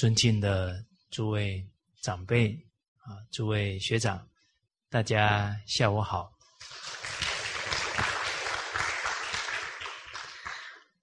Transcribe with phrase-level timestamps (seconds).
[0.00, 1.62] 尊敬的诸位
[2.00, 2.58] 长辈
[3.00, 4.26] 啊，诸位学长，
[4.88, 6.32] 大家下午好。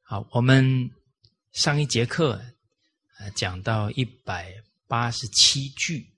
[0.01, 0.89] 好，我们
[1.51, 2.43] 上一节课
[3.19, 4.51] 啊讲到一百
[4.87, 6.11] 八十七句，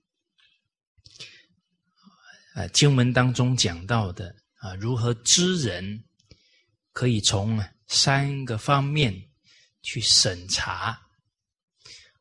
[2.54, 6.02] 啊经文当中讲到的啊如何知人，
[6.92, 9.28] 可以从三个方面
[9.82, 11.09] 去审查。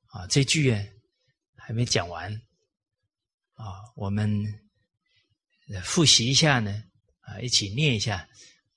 [0.09, 0.83] 啊，这句啊
[1.55, 2.33] 还没讲完
[3.53, 4.29] 啊，我们
[5.83, 6.83] 复习一下呢，
[7.21, 8.27] 啊，一起念一下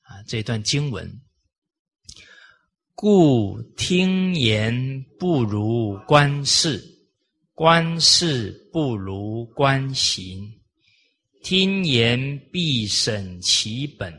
[0.03, 1.11] 啊这段经文。
[2.95, 6.85] 故听言不如观事，
[7.55, 10.49] 观事不如观行。
[11.43, 14.15] 听言必审其本，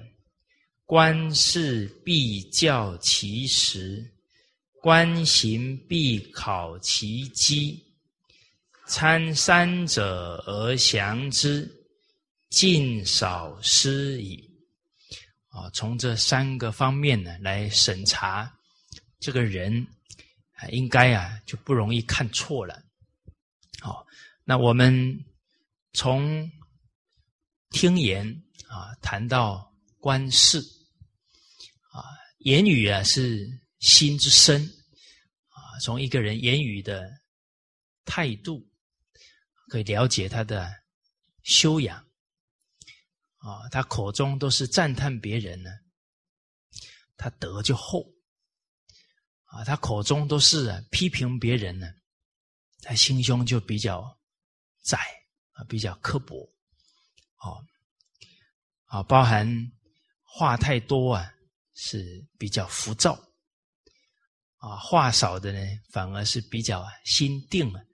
[0.84, 4.12] 观事必教其实。
[4.83, 7.81] 观行必考其机，
[8.85, 11.71] 参三者而详之，
[12.49, 14.43] 尽少失矣。
[15.47, 18.53] 啊，从这三个方面呢来审查
[19.21, 19.87] 这个人
[20.57, 22.83] 啊，应该啊就不容易看错了。
[23.79, 24.05] 好，
[24.43, 25.17] 那我们
[25.93, 26.51] 从
[27.69, 28.27] 听言
[28.67, 29.66] 啊谈到
[29.97, 30.59] 观事
[31.93, 32.03] 啊，
[32.39, 33.62] 言语啊是。
[33.83, 34.63] 心之深
[35.49, 37.19] 啊，从一个人言语的
[38.05, 38.66] 态度，
[39.67, 40.73] 可以了解他的
[41.44, 41.97] 修养
[43.39, 43.67] 啊。
[43.69, 45.69] 他口中都是赞叹别人呢，
[47.17, 48.09] 他德就厚
[49.43, 51.93] 啊；他口中都是批评别人呢，
[52.83, 54.17] 他心胸就比较
[54.81, 54.97] 窄
[55.51, 56.49] 啊，比较刻薄
[57.35, 57.59] 啊。
[58.85, 59.45] 啊，包含
[60.22, 61.33] 话太多啊，
[61.73, 63.22] 是比较浮躁。
[64.63, 65.59] 啊，话少的呢，
[65.90, 67.85] 反而是比较心定了，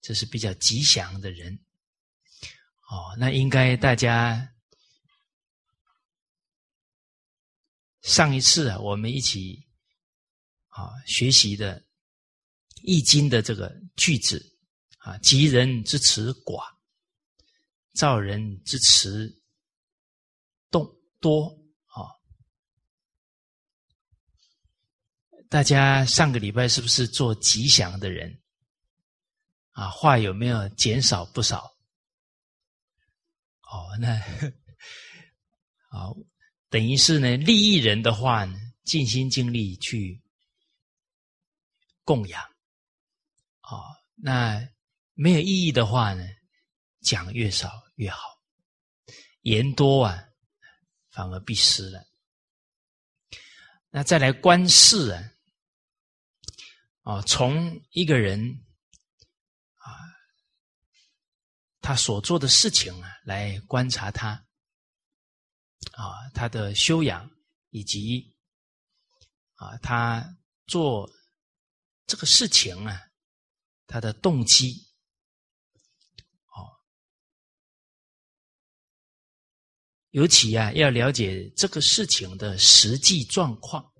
[0.00, 1.56] 这是比较吉祥的人。
[2.88, 4.52] 哦，那应该大家
[8.02, 9.64] 上一次啊，我们一起
[10.70, 11.80] 啊学习的
[12.82, 14.44] 《易经》的这个句子
[14.98, 16.64] 啊，吉人之辞寡，
[17.94, 19.32] 造人之辞
[20.72, 21.56] 动多。
[25.50, 28.40] 大家上个礼拜是不是做吉祥的人？
[29.72, 31.76] 啊，话有没有减少不少？
[33.62, 34.16] 哦，那
[35.90, 36.16] 好，
[36.68, 40.22] 等于是呢，利益人的话呢，尽心尽力去
[42.04, 42.40] 供养。
[43.62, 43.82] 哦，
[44.14, 44.68] 那
[45.14, 46.24] 没有意义的话呢，
[47.00, 48.20] 讲越少越好，
[49.40, 50.28] 言多啊，
[51.10, 52.06] 反而必失了。
[53.90, 55.32] 那再来观事啊。
[57.02, 58.62] 啊，从一个人
[59.76, 59.88] 啊，
[61.80, 64.32] 他所做的事情啊，来观察他
[65.92, 67.30] 啊，他的修养
[67.70, 68.36] 以及
[69.54, 71.10] 啊，他做
[72.06, 73.00] 这个事情啊，
[73.86, 74.92] 他的动机
[76.54, 76.68] 哦，
[80.10, 83.90] 尤其啊，要了解这个事情的实际状况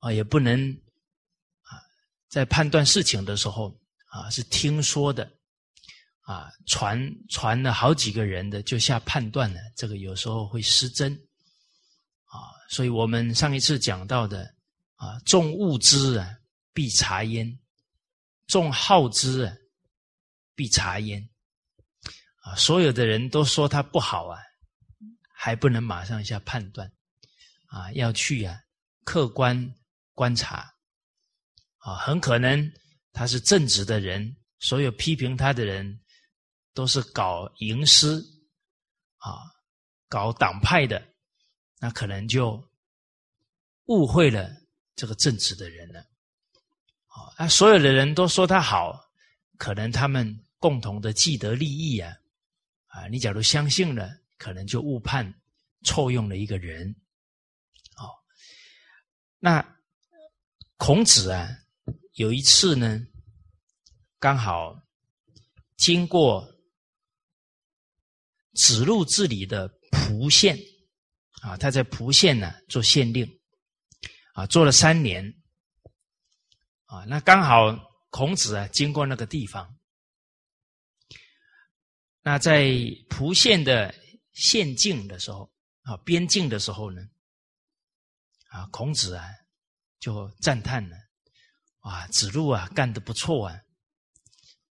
[0.00, 0.76] 啊，也不能。
[2.30, 5.28] 在判断事情的时候，啊，是听说的，
[6.20, 6.98] 啊，传
[7.28, 11.12] 传了好几个人的就下判断了，这个有时候会失真，
[12.26, 14.54] 啊，所以我们上一次讲到的，
[14.94, 16.38] 啊，重物之啊，
[16.72, 17.52] 必察焉；
[18.46, 19.52] 重好之啊，
[20.54, 21.28] 必察焉。
[22.42, 24.38] 啊，所有的人都说他不好啊，
[25.34, 26.90] 还不能马上下判断，
[27.66, 28.56] 啊，要去啊，
[29.02, 29.74] 客观
[30.14, 30.72] 观察。
[31.90, 32.72] 啊，很可能
[33.12, 36.00] 他是正直的人，所有批评他的人
[36.72, 38.24] 都是搞营私
[39.16, 39.42] 啊，
[40.08, 41.04] 搞党派的，
[41.80, 42.62] 那可能就
[43.86, 44.48] 误会了
[44.94, 46.06] 这个正直的人了。
[47.36, 49.10] 啊，所有的人都说他好，
[49.56, 52.14] 可能他们共同的既得利益啊，
[52.86, 55.34] 啊，你假如相信了，可能就误判
[55.82, 56.94] 错用了一个人。
[57.96, 58.14] 哦，
[59.40, 59.76] 那
[60.76, 61.56] 孔子啊。
[62.20, 63.00] 有一次呢，
[64.18, 64.78] 刚好
[65.78, 66.46] 经过
[68.52, 70.58] 子路治理的蒲县
[71.40, 73.26] 啊，他在蒲县呢做县令
[74.34, 75.24] 啊，做了三年
[76.84, 77.06] 啊。
[77.06, 77.74] 那刚好
[78.10, 79.74] 孔子啊经过那个地方，
[82.20, 82.70] 那在
[83.08, 83.94] 蒲县的
[84.34, 85.50] 县境的时候
[85.84, 87.00] 啊，边境的时候呢，
[88.50, 89.24] 啊，孔子啊
[89.98, 91.09] 就赞叹了。
[91.80, 93.56] 哇，子路啊，干得不错啊！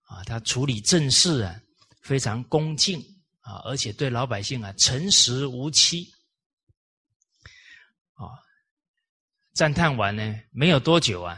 [0.03, 1.61] 啊，他处理政事啊
[2.01, 2.99] 非常恭敬
[3.41, 6.09] 啊，而且对老百姓啊诚实无欺。
[8.13, 8.27] 啊，
[9.53, 11.37] 赞叹完呢，没有多久啊，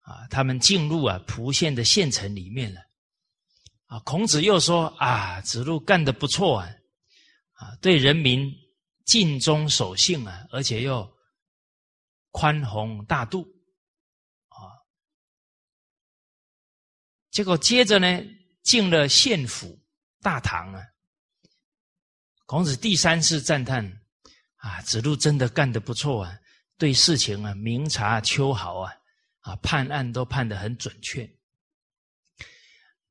[0.00, 2.80] 啊，他们进入啊蒲县的县城里面了。
[3.86, 6.68] 啊，孔子又说啊，子路干的不错啊，
[7.54, 8.50] 啊，对人民
[9.04, 11.10] 尽忠守信啊，而且又
[12.30, 13.42] 宽宏大度
[14.48, 14.78] 啊。
[17.30, 18.20] 结果接着呢，
[18.62, 19.78] 进了县府
[20.20, 20.82] 大堂啊，
[22.46, 24.00] 孔子第三次赞叹
[24.56, 26.38] 啊，子路真的干得不错啊，
[26.76, 28.92] 对事情啊明察秋毫啊，
[29.40, 31.30] 啊，判案都判得很准确。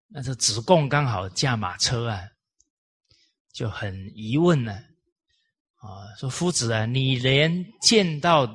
[0.08, 2.22] 那这子贡刚好驾马车啊，
[3.54, 4.74] 就很疑问呢，
[5.76, 8.46] 啊，说夫子啊，你连见到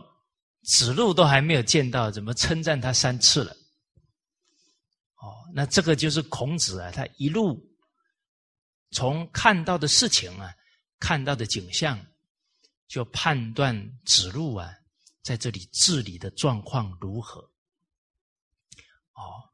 [0.62, 3.56] 子路都还没有见到，怎么称赞他三次了？
[5.24, 7.58] 哦，那这个就是孔子啊，他一路
[8.90, 10.54] 从看到的事情啊，
[11.00, 11.98] 看到的景象，
[12.86, 13.74] 就判断
[14.04, 14.70] 子路啊，
[15.22, 17.40] 在这里治理的状况如何？
[19.14, 19.48] 哦。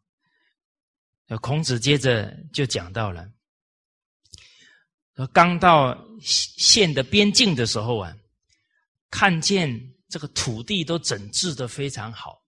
[1.27, 3.31] 那孔子接着就讲到了，
[5.15, 8.13] 说刚到县的边境的时候啊，
[9.09, 9.71] 看见
[10.09, 12.43] 这个土地都整治的非常好，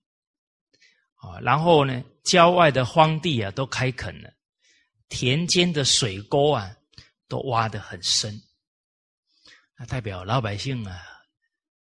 [1.15, 4.33] 啊，然后呢，郊外的荒地啊都开垦了，
[5.09, 6.77] 田间的水沟啊
[7.29, 8.41] 都挖得很深，
[9.79, 11.01] 那代表老百姓啊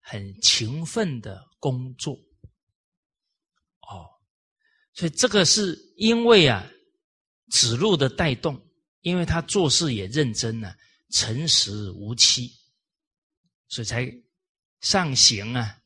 [0.00, 2.14] 很勤奋的工作，
[3.88, 4.08] 哦，
[4.94, 6.68] 所以这个是因为啊。
[7.50, 8.58] 子路的带动，
[9.00, 10.74] 因为他做事也认真呢，
[11.10, 12.50] 诚实无欺，
[13.68, 14.10] 所以才
[14.80, 15.78] 上行啊，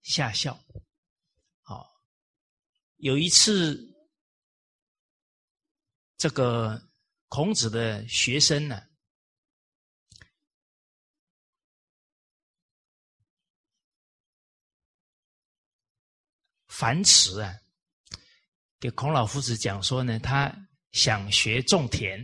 [0.00, 0.58] 下效。
[3.00, 3.94] 有一次，
[6.16, 6.90] 这个
[7.28, 8.82] 孔子的学生呢，
[16.68, 17.60] 樊迟啊，
[18.78, 20.66] 给孔老夫子讲说呢，他。
[20.92, 22.20] 想学种田，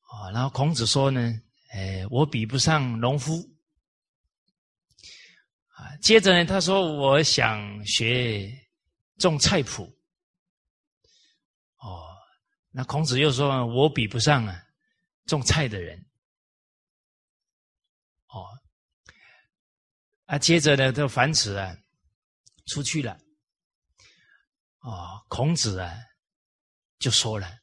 [0.00, 3.51] 啊，然后孔子说呢，哎，我比不上农夫，
[6.00, 8.50] 接着呢，他说我想学
[9.18, 9.84] 种菜谱，
[11.76, 12.16] 哦，
[12.70, 14.62] 那孔子又说我比不上啊
[15.26, 15.98] 种菜的人，
[18.28, 18.46] 哦，
[20.26, 21.76] 啊，接着呢，这樊迟啊
[22.66, 23.18] 出去了，
[24.80, 25.94] 哦，孔子啊。
[26.98, 27.58] 就说了，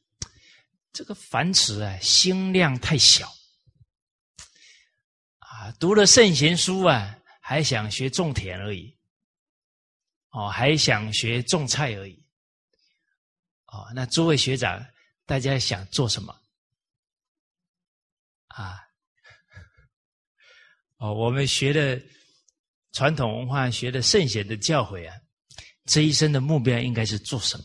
[0.92, 3.26] 这个樊迟啊，心量太小，
[5.38, 7.18] 啊，读了圣贤书啊，
[7.50, 8.96] 还想学种田而已，
[10.28, 12.24] 哦，还想学种菜而已，
[13.66, 14.86] 哦，那诸位学长，
[15.26, 16.32] 大家想做什么？
[18.46, 18.78] 啊，
[20.98, 22.00] 哦，我们学的
[22.92, 25.20] 传统文化，学的圣贤的教诲啊，
[25.86, 27.64] 这一生的目标应该是做什么？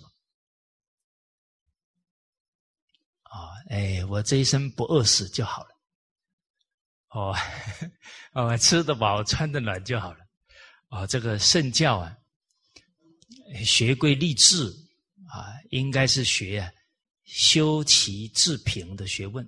[3.21, 5.74] 啊哎，我这一生不饿死就好了。
[7.09, 7.35] 哦，
[8.33, 10.19] 哦，吃得饱、穿得暖就好了。
[10.89, 12.15] 哦，这个圣教啊，
[13.63, 14.67] 学贵立志
[15.27, 16.71] 啊，应该是学啊
[17.23, 19.47] 修齐治平的学问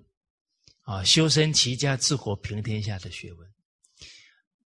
[0.81, 3.47] 啊，修身齐家治国平天下的学问。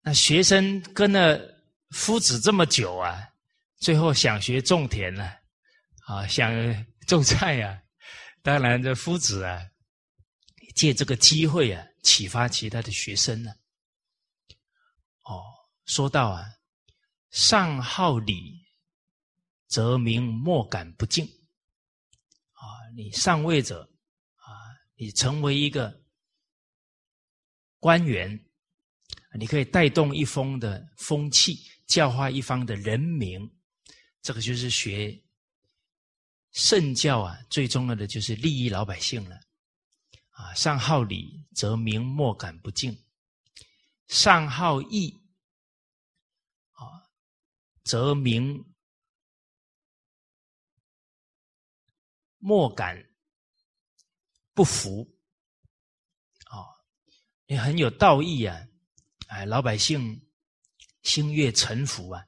[0.02, 1.40] 那学生跟了
[1.92, 3.28] 夫子这么久啊，
[3.78, 5.40] 最后想学种田了
[6.06, 6.52] 啊，想
[7.08, 7.80] 种菜呀。
[8.42, 9.62] 当然，这夫子啊，
[10.76, 13.52] 借这个机会啊，启发其他的学生呢。
[15.24, 15.42] 哦，
[15.86, 16.46] 说到啊，
[17.32, 18.64] 上好礼，
[19.68, 21.26] 则民莫敢不敬。
[21.26, 22.62] 啊，
[22.96, 23.82] 你上位者
[24.36, 24.48] 啊，
[24.96, 26.04] 你成为一个
[27.80, 28.40] 官员，
[29.40, 31.58] 你可以带动一方的风气，
[31.88, 33.40] 教化一方的人民。
[34.22, 35.20] 这个就是学。
[36.52, 39.40] 圣教啊，最重要的就是利益老百姓了，
[40.44, 42.94] 啊，上好礼，则民莫敢不敬；
[44.08, 45.24] 上好义，
[46.74, 46.84] 啊，
[47.86, 48.62] 则民
[52.40, 53.10] 莫敢
[54.54, 55.10] 不服。
[56.48, 56.68] 啊，
[57.48, 58.68] 你很有道义啊，
[59.28, 60.30] 哎，老百姓
[61.04, 62.22] 心悦诚服啊，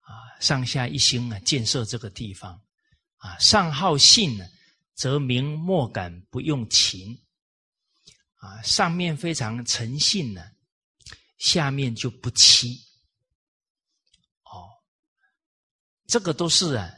[0.00, 2.58] 啊，上下一心啊，建设这个地方。
[3.18, 4.46] 啊，上好信呢，
[4.94, 7.20] 则民莫敢不用情。
[8.44, 10.42] 啊，上面非常诚信呢，
[11.38, 12.78] 下面就不欺。
[14.44, 14.68] 哦，
[16.06, 16.90] 这个都是啊，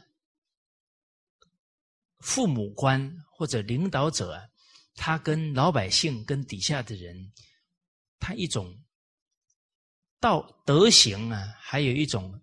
[2.19, 4.47] 父母官或者领导者啊，
[4.95, 7.31] 他跟老百姓、跟底下的人，
[8.19, 8.77] 他一种
[10.19, 12.41] 道德行啊，还有一种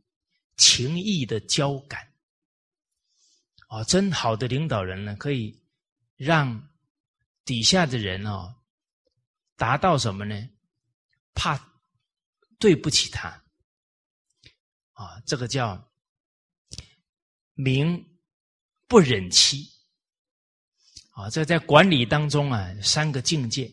[0.57, 2.13] 情谊的交感。
[3.69, 5.61] 哦，真好的领导人呢，可以
[6.17, 6.71] 让
[7.45, 8.55] 底下的人哦，
[9.57, 10.49] 达到什么呢？
[11.35, 11.59] 怕
[12.59, 13.29] 对不起他
[14.93, 15.93] 啊，这个叫
[17.55, 18.19] 名
[18.87, 19.69] 不忍欺
[21.11, 21.29] 啊。
[21.31, 23.67] 这在管理当中啊，三个境界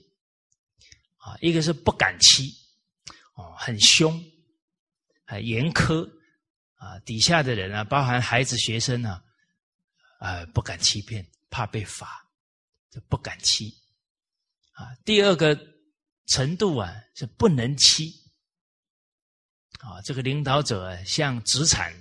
[1.17, 2.51] 啊，一个是不敢欺
[3.35, 4.23] 哦，很凶，
[5.25, 6.09] 很严苛
[6.75, 9.23] 啊，底下的人啊，包含孩子、学生啊。
[10.19, 12.29] 啊，不敢欺骗，怕被罚，
[12.91, 13.75] 就不敢欺。
[14.73, 15.55] 啊，第二个
[16.31, 18.09] 程度啊是不能欺。
[19.79, 21.91] 啊，这个领导者像子产，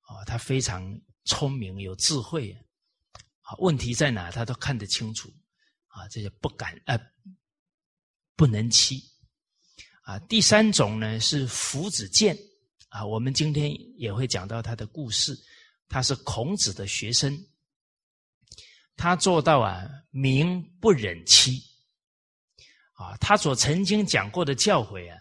[0.00, 2.52] 啊，他非常聪明有智慧，
[3.40, 5.32] 啊，问题在哪他都看得清楚。
[5.86, 7.00] 啊，这些不敢呃，
[8.34, 9.02] 不能欺。
[10.02, 12.36] 啊，第三种呢是夫子见，
[12.88, 15.34] 啊，我们今天也会讲到他的故事。
[15.88, 17.34] 他是孔子的学生，
[18.96, 21.62] 他做到啊，名不忍欺，
[22.96, 25.18] 啊，他所曾经讲过的教诲啊，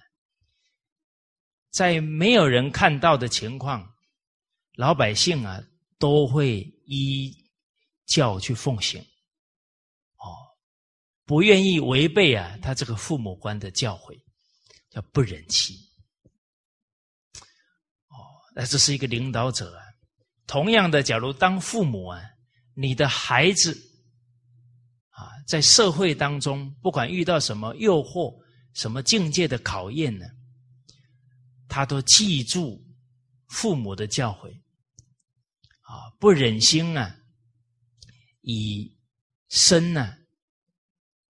[1.71, 3.87] 在没有人看到的情况，
[4.75, 5.61] 老百姓啊
[5.99, 7.35] 都会依
[8.05, 9.01] 教去奉行，
[10.17, 10.27] 哦，
[11.25, 14.17] 不愿意违背啊他这个父母官的教诲，
[14.89, 15.73] 叫不忍欺，
[18.07, 18.15] 哦，
[18.55, 19.83] 那这是一个领导者啊。
[20.47, 22.21] 同样的，假如当父母啊，
[22.75, 23.75] 你的孩子，
[25.45, 28.35] 在社会当中，不管遇到什么诱惑、
[28.73, 30.25] 什么境界的考验呢，
[31.67, 32.83] 他都记住
[33.47, 34.51] 父母的教诲
[35.81, 37.15] 啊，不忍心啊，
[38.41, 38.97] 以
[39.49, 40.17] 身呢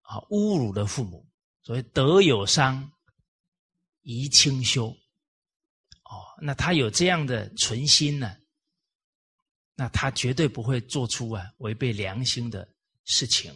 [0.02, 1.28] 啊侮辱了父母，
[1.62, 2.92] 所以德有伤，
[4.04, 4.88] 贻亲羞。
[4.88, 8.38] 哦，那他有这样的存心呢？
[9.76, 12.66] 那他绝对不会做出啊违背良心的
[13.04, 13.54] 事情，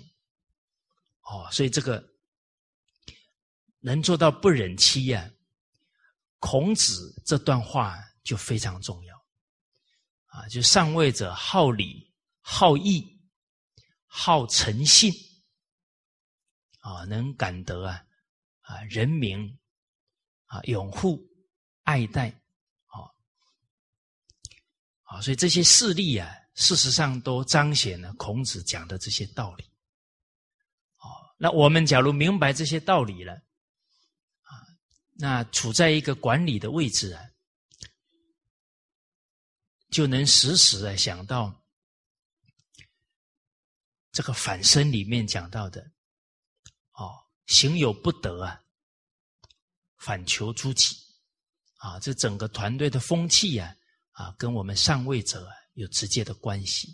[1.29, 2.03] 哦，所以这个
[3.79, 5.31] 能做到不忍欺呀，
[6.39, 9.15] 孔子这段话就非常重要，
[10.25, 13.21] 啊，就上位者好礼、好义、
[14.07, 15.13] 好诚信，
[16.79, 18.03] 啊，能感得啊
[18.62, 19.55] 啊人民
[20.45, 21.24] 啊拥护、
[21.83, 22.36] 爱戴。
[25.03, 29.68] 啊，所以这些事例啊，事实上都彰显了孔子讲的这些道理。
[31.41, 33.34] 那我们假如明白这些道理了，
[34.43, 34.60] 啊，
[35.13, 37.24] 那处在一个管理的位置啊，
[39.89, 41.63] 就能时时的想到
[44.12, 45.81] 这个反身里面讲到的，
[46.91, 47.15] 哦，
[47.48, 48.62] 行有不得啊，
[49.98, 50.93] 反求诸己，
[51.77, 53.74] 啊，这整个团队的风气呀。
[54.12, 56.93] 啊，跟我们上位者有直接的关系，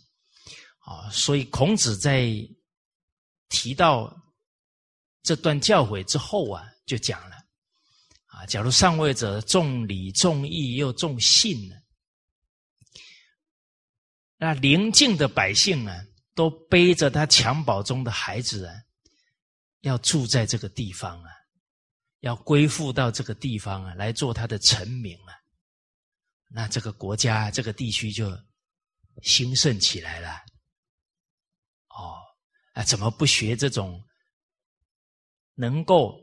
[0.78, 2.30] 啊，所以孔子在
[3.50, 4.16] 提到
[5.26, 7.36] 这段教诲之后啊，就讲了，
[8.28, 11.76] 啊，假如上位者重礼重义又重信呢，
[14.38, 16.06] 那邻近的百姓呢，
[16.36, 18.76] 都背着他襁褓中的孩子啊，
[19.82, 21.30] 要住在这个地方啊，
[22.20, 25.34] 要归附到这个地方啊，来做他的臣民啊。
[26.48, 28.32] 那这个国家、这个地区就
[29.24, 30.30] 兴盛起来了。
[31.90, 32.22] 哦，
[32.74, 34.00] 啊，怎么不学这种
[35.56, 36.22] 能够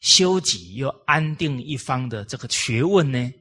[0.00, 3.32] 修己又安定一方的这个学问呢？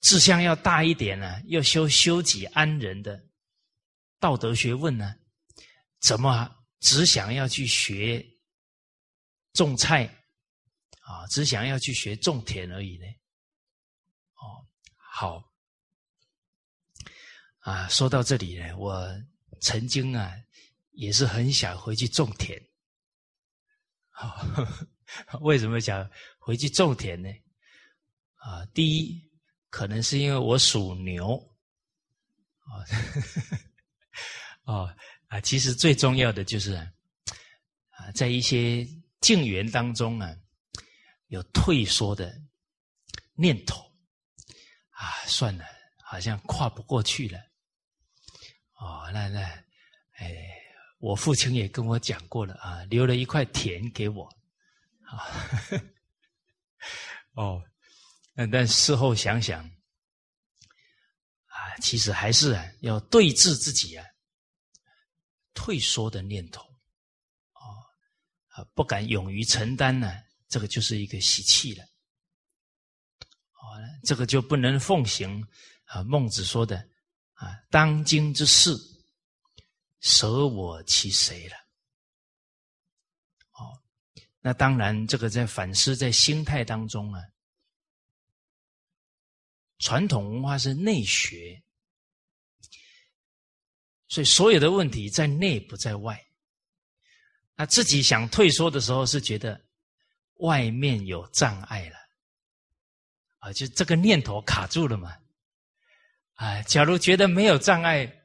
[0.00, 3.22] 志向要大一点呢，要修修己安人的
[4.18, 5.14] 道德学问呢？
[5.98, 8.26] 怎么只想要去学
[9.52, 10.06] 种菜
[11.00, 11.26] 啊？
[11.26, 13.04] 只想要去学种田而已呢？
[14.36, 14.64] 哦
[14.96, 15.52] 好，
[17.58, 19.06] 啊，说到这里呢，我
[19.60, 20.32] 曾经啊
[20.92, 22.58] 也是很想回去种田。
[25.40, 26.08] 为什么想
[26.38, 27.28] 回去种田呢？
[28.36, 29.30] 啊，第一，
[29.68, 31.36] 可能是因为我属牛。
[34.64, 34.94] 哦
[35.26, 38.86] 啊，其实最重要的就是啊，在一些
[39.20, 40.36] 境缘当中啊，
[41.28, 42.32] 有退缩的
[43.34, 43.90] 念头。
[44.90, 45.64] 啊，算了，
[46.04, 47.38] 好像跨不过去了。
[48.74, 49.40] 哦，那那，
[50.12, 50.59] 哎，
[51.00, 54.24] 我父亲也跟我讲过了啊，留了一块田给我。
[55.10, 55.26] 啊，
[57.34, 57.60] 哦，
[58.34, 59.64] 但但事后想想，
[61.46, 64.06] 啊，其实还是啊，要对峙自己啊，
[65.52, 66.62] 退缩的念头，
[67.52, 67.64] 啊
[68.48, 70.12] 啊，不敢勇于承担呢，
[70.48, 71.82] 这个就是一个习气了，
[73.52, 75.44] 啊，这个就不能奉行
[75.86, 76.76] 啊孟子说的
[77.32, 78.76] 啊，当今之事，
[80.00, 81.56] 舍我其谁了？
[83.52, 83.80] 哦，
[84.40, 87.22] 那当然，这个在反思在心态当中啊，
[89.78, 91.62] 传统文化是内学。
[94.08, 96.26] 所以，所有的问题在内不在外。
[97.54, 99.64] 那自己想退缩的时候，是觉得
[100.38, 101.96] 外面有障碍了，
[103.38, 105.16] 啊，就这个念头卡住了嘛。
[106.34, 108.19] 啊，假如觉得没有障碍，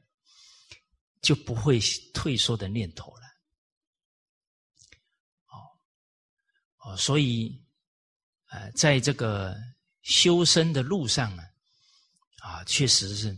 [1.20, 1.80] 就不会
[2.12, 3.22] 退缩的念头了。
[5.46, 5.54] 哦，
[6.78, 7.64] 哦，所以，
[8.50, 9.56] 呃，在这个
[10.02, 11.42] 修身的路上呢，
[12.38, 13.36] 啊，确实是。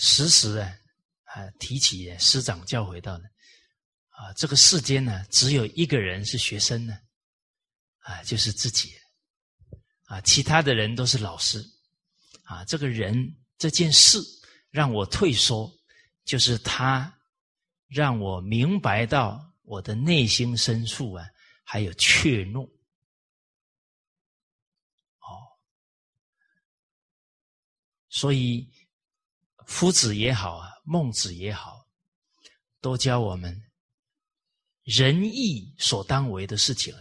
[0.00, 0.78] 时时啊，
[1.24, 3.24] 啊，提起师长教诲到的
[4.10, 6.96] 啊，这个世间呢，只有一个人是学生呢，
[7.98, 8.94] 啊，就是自己，
[10.04, 11.60] 啊，其他的人都是老师，
[12.44, 14.20] 啊，这个人这件事
[14.70, 15.68] 让我退缩，
[16.28, 17.18] 就是他
[17.86, 21.26] 让我明白到我的内心深处啊，
[21.64, 22.66] 还有怯懦，
[25.20, 25.56] 哦，
[28.10, 28.70] 所以。
[29.66, 31.86] 夫子也好啊，孟子也好，
[32.80, 33.70] 都教我们
[34.82, 37.00] 仁义所当为的事情啊，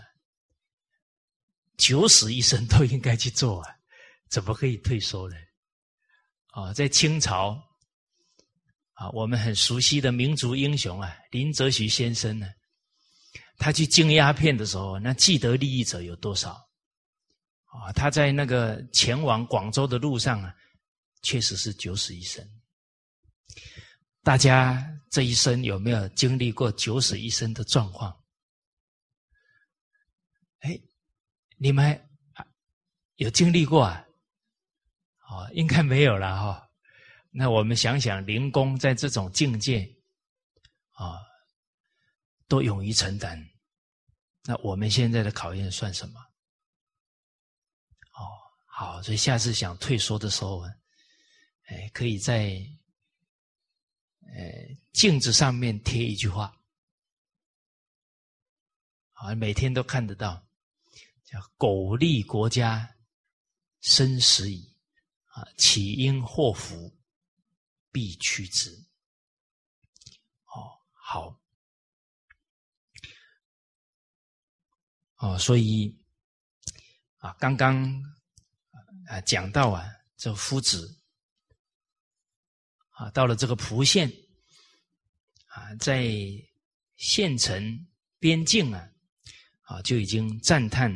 [1.78, 3.80] 九死一生都应该去做啊，
[4.28, 5.38] 怎么可以退缩呢？
[6.48, 7.58] 啊，在清朝
[8.98, 12.48] 啊，我们很熟悉的民族英雄啊，林则徐先生呢，
[13.60, 16.54] 他去禁鸦片的时候，那既得利益者有多少？
[17.66, 20.52] 啊，他在那个前往广州的路上啊，
[21.22, 22.44] 确实是九死一生。
[24.24, 28.12] 大家这一生有没有经历过九死一生的状况？
[30.62, 30.76] 哎，
[31.58, 32.10] 你们
[33.18, 34.04] 有经历过啊？
[35.30, 36.67] 哦，应该没有了哈。
[37.38, 39.88] 那我们想想，灵公在这种境界
[40.94, 41.22] 啊，
[42.48, 43.40] 都勇于承担。
[44.44, 46.20] 那我们现在的考验算什么？
[48.14, 48.26] 哦，
[48.66, 50.64] 好，所以下次想退缩的时候，
[51.66, 52.60] 哎，可以在。
[54.30, 54.44] 呃，
[54.92, 56.54] 镜子上面贴一句话，
[59.14, 60.46] 啊，每天都看得到，
[61.24, 62.94] 叫“苟利国家，
[63.80, 64.76] 生死以，
[65.28, 66.94] 啊，岂因祸福，
[67.92, 68.72] 必趋之。”
[70.54, 71.42] 哦，好，
[75.18, 75.98] 哦，所以
[77.18, 78.04] 啊，刚刚
[79.08, 80.96] 啊讲到啊，这夫子。
[82.92, 84.12] 啊，到了这个蒲县，
[85.50, 86.12] 啊，在
[86.96, 88.90] 县城边境啊，
[89.62, 90.92] 啊，就已经赞叹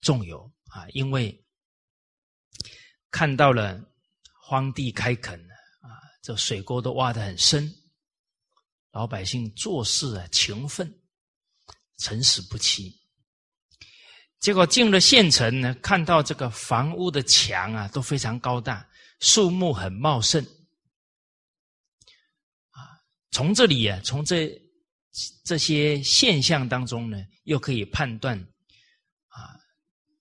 [0.00, 1.46] 众友啊，因为
[3.08, 3.80] 看到了
[4.34, 5.40] 荒地开垦，
[6.22, 7.74] 这水沟都挖得很深，
[8.92, 10.90] 老百姓做事啊勤奋，
[11.98, 12.96] 诚实不欺。
[14.38, 18.88] 结果进了县城呢，看到这个房屋的墙啊都非常高大，
[19.20, 20.44] 树木很茂盛。
[22.70, 22.78] 啊
[23.30, 24.60] 从这里啊，从这
[25.44, 28.38] 这些现象当中呢，又可以判断
[29.28, 29.58] 啊，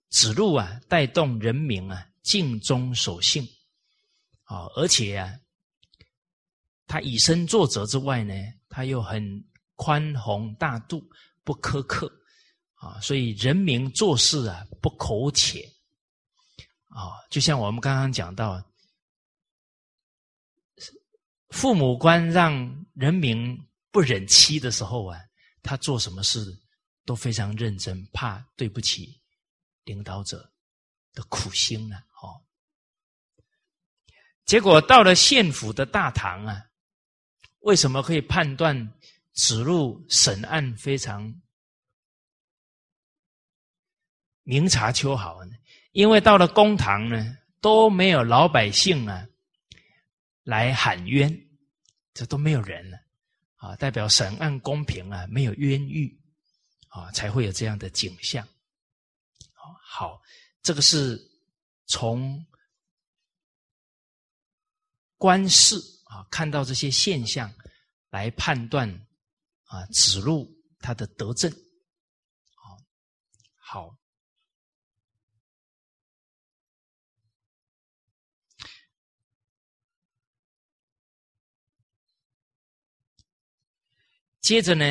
[0.10, 3.44] 子路啊带动人民啊尽忠守信
[4.44, 5.34] 啊，而且啊，
[6.91, 8.34] 他以身作则之外呢，
[8.67, 9.23] 他又很
[9.75, 11.01] 宽宏大度，
[11.41, 12.12] 不苛刻
[12.73, 15.62] 啊，所以人民做事啊不苟且
[16.89, 18.62] 啊，就像我们刚刚讲到。
[21.51, 23.58] 父母官让人民
[23.91, 25.19] 不忍欺的时候啊，
[25.62, 26.45] 他做什么事
[27.06, 29.17] 都非常认真，怕对不起
[29.84, 30.49] 领导者
[31.13, 31.97] 的苦心呢。
[32.21, 32.39] 哦，
[34.45, 36.62] 结果到了县府的大堂啊，
[37.62, 38.93] 为什么可以判断
[39.34, 41.34] 子路审案非常
[44.43, 45.52] 明察秋毫呢？
[45.93, 49.28] 因为到了公堂呢，都没有老百姓啊。
[50.43, 51.32] 来喊冤，
[52.15, 52.97] 这都没有人了
[53.58, 53.76] 啊！
[53.76, 56.19] 代表审案公平啊，没有冤狱
[56.88, 58.45] 啊，才会有这样的景象。
[59.84, 60.19] 好，
[60.63, 61.21] 这个是
[61.86, 62.43] 从
[65.15, 65.76] 观事
[66.12, 67.50] 啊看到这些现象
[68.10, 68.89] 来判断
[69.63, 71.50] 啊子路他的德政。
[72.54, 72.78] 好，
[73.56, 73.97] 好。
[84.41, 84.86] 接着呢，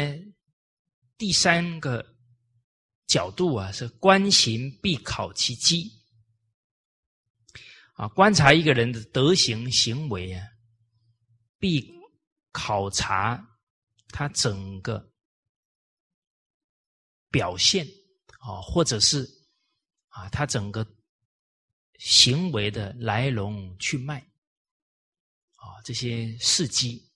[1.18, 2.16] 第三个
[3.06, 5.92] 角度啊，是观行必考其机。
[7.94, 10.46] 啊，观察一个人的德行行为啊，
[11.60, 11.94] 必
[12.50, 13.58] 考察
[14.08, 15.12] 他整个
[17.30, 17.86] 表现
[18.40, 19.24] 啊，或者是
[20.08, 20.84] 啊，他整个
[21.98, 24.18] 行为的来龙去脉
[25.54, 27.12] 啊，这些事迹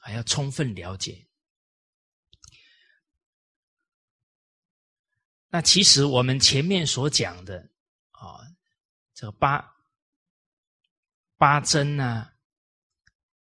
[0.00, 1.28] 还要充分了解。
[5.48, 7.68] 那其实我们前面所讲的
[8.12, 8.40] 啊，
[9.12, 9.76] 这个八。
[11.36, 12.29] 八真呢，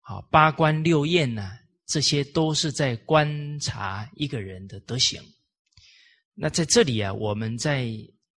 [0.07, 1.51] 好八观六验呢，
[1.87, 5.19] 这些都是在观察一个人的德行。
[6.35, 7.87] 那在这里啊，我们在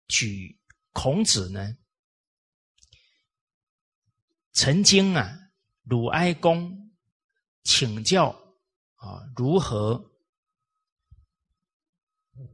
[0.08, 0.56] 举
[0.94, 1.76] 孔子呢，
[4.54, 5.36] 曾经啊，
[5.86, 6.72] 鲁哀公
[7.64, 8.30] 请教
[8.98, 10.00] 啊，如何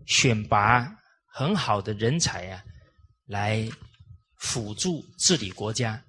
[0.07, 0.89] 选拔
[1.25, 2.63] 很好的人才啊，
[3.25, 3.69] 来
[4.37, 6.01] 辅助治理国家。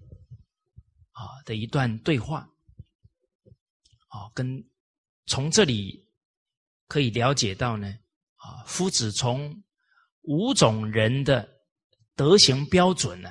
[1.10, 2.48] 啊的一段对话，
[4.12, 4.62] 啊，跟
[5.24, 6.06] 从这里
[6.86, 7.88] 可以了解到呢，
[8.36, 9.64] 啊，夫子从
[10.20, 11.48] 五种人的
[12.14, 13.30] 德行标准呢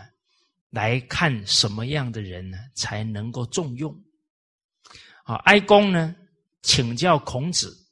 [0.72, 3.96] 来看什么样的人呢才能够重用。
[5.24, 6.16] 啊，哀公呢
[6.64, 7.88] 请教孔子，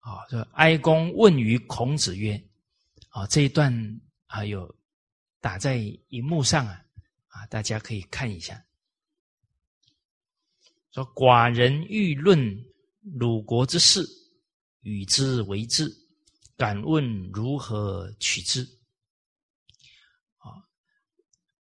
[0.00, 2.36] 啊，这哀公问于孔子曰，
[3.08, 3.72] 啊，这一段
[4.26, 4.76] 还有
[5.40, 6.84] 打在荧幕上啊。
[7.32, 8.60] 啊，大家可以看一下。
[10.92, 12.38] 说寡人欲论
[13.02, 14.04] 鲁国之事，
[14.80, 15.90] 与之为之，
[16.56, 18.62] 敢问如何取之？
[20.38, 20.50] 啊，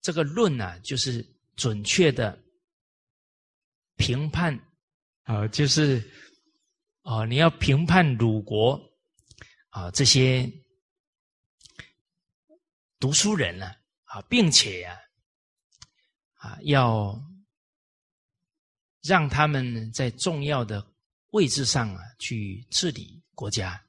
[0.02, 2.38] 这个论呢，就是准确的
[3.98, 4.58] 评判
[5.24, 6.04] 啊，就是
[7.02, 8.80] 啊，你要评判鲁国
[9.70, 10.52] 啊这些
[13.00, 13.72] 读书人呢
[14.06, 15.00] 啊，并且呀。
[16.44, 17.18] 啊，要
[19.04, 20.86] 让他们在重要的
[21.32, 23.86] 位置上啊去治理国家，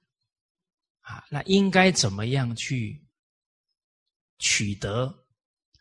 [1.01, 3.01] 啊，那应该怎么样去
[4.39, 5.07] 取得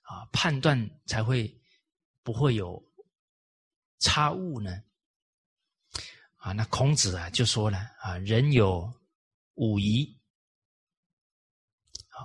[0.03, 1.59] 啊判断才会
[2.21, 2.81] 不会有
[3.99, 4.83] 差误呢？
[6.35, 8.93] 啊，那孔子啊就说了啊，人有
[9.55, 10.15] 五仪，
[12.09, 12.21] 啊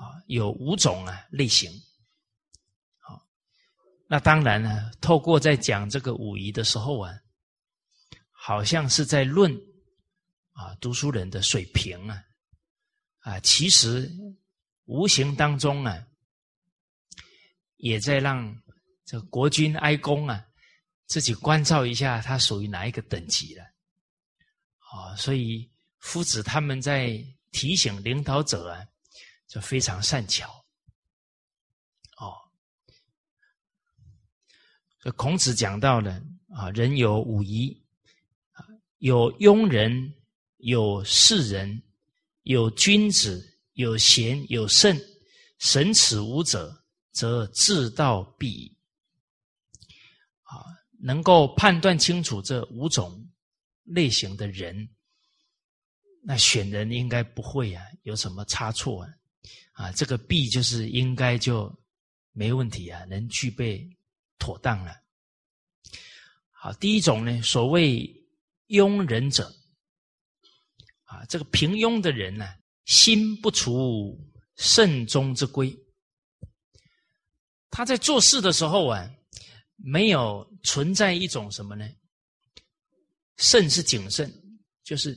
[0.00, 1.70] 啊，有五种啊类型。
[4.12, 7.14] 那当然了，透过在讲这个五夷的时候啊，
[8.32, 9.54] 好像是在论
[10.50, 12.20] 啊读书人的水平啊，
[13.20, 14.10] 啊，其实
[14.86, 16.04] 无形当中啊，
[17.76, 18.52] 也在让
[19.04, 20.44] 这国君哀公啊
[21.06, 23.62] 自己关照一下他属于哪一个等级了。
[24.90, 25.70] 啊，所以
[26.00, 28.84] 夫子他们在提醒领导者啊，
[29.46, 30.59] 就非常善巧。
[35.00, 37.74] 这孔子讲到了啊，人有五仪，
[38.98, 40.12] 有庸人，
[40.58, 41.82] 有士人，
[42.42, 44.94] 有君子，有贤，有圣。
[45.58, 48.76] 神此五者，则治道必矣。
[50.42, 50.64] 啊，
[50.98, 53.26] 能够判断清楚这五种
[53.84, 54.86] 类型的人，
[56.22, 59.08] 那选人应该不会啊有什么差错啊。
[59.72, 61.74] 啊，这个必就是应该就
[62.32, 63.88] 没问题啊，能具备。
[64.40, 64.92] 妥当了。
[66.50, 68.12] 好，第一种呢，所谓
[68.66, 69.54] 庸人者，
[71.04, 72.44] 啊，这个平庸的人呢，
[72.86, 74.18] 心不除
[74.56, 75.78] 慎终之规。
[77.70, 79.08] 他在做事的时候啊，
[79.76, 81.88] 没有存在一种什么呢？
[83.36, 84.30] 慎是谨慎，
[84.82, 85.16] 就是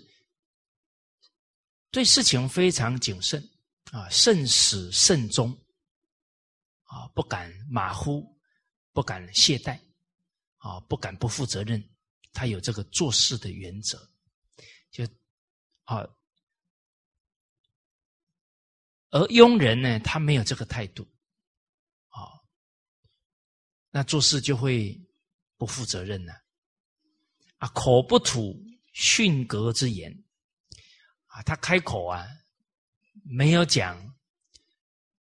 [1.92, 3.44] 对事情非常谨慎
[3.92, 5.52] 啊，慎始慎终
[6.84, 8.33] 啊，不敢马虎。
[8.94, 9.80] 不敢懈怠，
[10.58, 11.84] 啊，不敢不负责任，
[12.32, 13.98] 他有这个做事的原则，
[14.92, 15.04] 就
[15.86, 16.08] 啊，
[19.10, 21.04] 而庸人呢，他没有这个态度，
[22.10, 22.22] 啊，
[23.90, 24.96] 那做事就会
[25.58, 26.32] 不负责任呢，
[27.58, 30.24] 啊，口不吐训格之言，
[31.26, 32.28] 啊，他开口啊，
[33.24, 34.16] 没有讲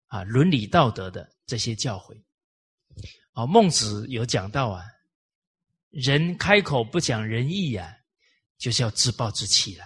[0.07, 2.21] 啊伦理道德的这些教诲。
[3.33, 4.83] 哦，孟子有讲到啊，
[5.89, 7.95] 人开口不讲仁义啊，
[8.57, 9.85] 就是要自暴自弃了。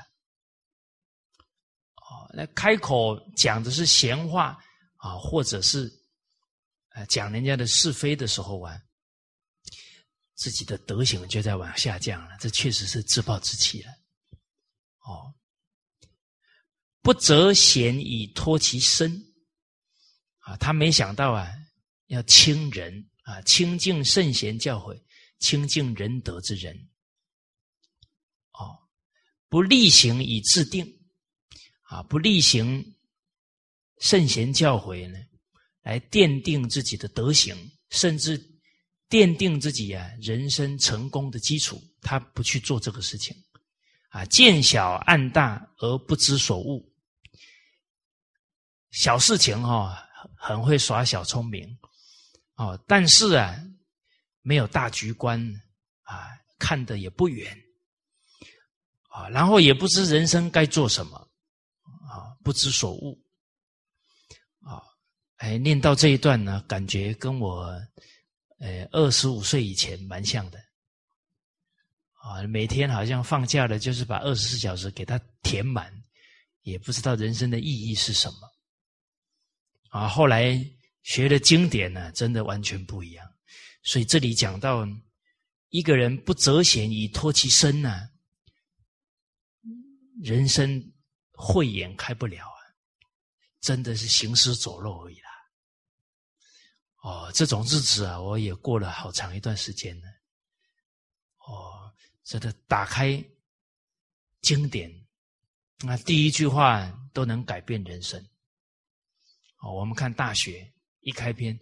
[1.95, 4.57] 哦，那开口讲的是闲话
[4.97, 5.91] 啊，或者是
[6.89, 8.75] 呃讲人家的是非的时候啊，
[10.33, 12.35] 自己的德行就在往下降了。
[12.39, 13.91] 这确实是自暴自弃了。
[15.01, 15.33] 哦，
[17.01, 19.23] 不择贤以托其身
[20.39, 20.57] 啊！
[20.57, 21.47] 他没想到啊，
[22.07, 24.99] 要清人啊，清净圣贤教诲，
[25.39, 26.73] 清净仁德之人。
[28.53, 28.79] 哦，
[29.49, 30.85] 不力行以自定
[31.89, 32.95] 啊，不力行
[33.99, 35.19] 圣贤教诲呢，
[35.81, 37.55] 来奠定自己的德行，
[37.89, 38.39] 甚至
[39.09, 41.81] 奠定自己啊人生成功的基础。
[42.01, 43.35] 他不去做这个事情。
[44.09, 46.89] 啊，见小暗大而不知所悟，
[48.91, 50.07] 小事情哈，
[50.37, 51.77] 很会耍小聪明，
[52.55, 53.55] 哦，但是啊，
[54.41, 55.39] 没有大局观
[56.03, 57.55] 啊，看得也不远，
[59.09, 61.17] 啊，然后也不知人生该做什么，
[62.09, 63.21] 啊，不知所悟，
[64.61, 64.81] 啊，
[65.37, 67.65] 哎，念到这一段呢，感觉跟我，
[68.59, 70.59] 呃，二十五岁以前蛮像的。
[72.25, 75.93] 啊，每天好像放假了，就是把二十四小时给它填满，
[76.61, 78.51] 也不知道人生的意义是什么。
[79.89, 80.59] 啊，后来
[81.05, 83.23] 学的经典呢，真的完全不一样。
[83.83, 84.83] 所以这里讲到，
[85.69, 88.09] 一个人不择贤以托其身呢，
[90.23, 90.91] 人生
[91.31, 92.57] 慧眼开不了啊，
[93.61, 95.29] 真的是行尸走肉而已啦。
[97.03, 100.07] 哦，这种日子啊，我也过了好长一段时间了。
[101.47, 101.93] 哦。
[102.25, 103.23] 真的打开
[104.41, 104.91] 经典，
[105.81, 108.19] 那第一句话都能改变人生。
[109.61, 110.63] 哦，我们看《大学》
[111.05, 111.57] 一开篇，“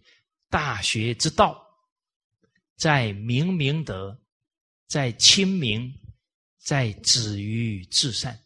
[0.50, 1.62] 大学之道，
[2.78, 4.18] 在明明德，
[4.88, 5.94] 在亲民，
[6.58, 8.40] 在止于至善。”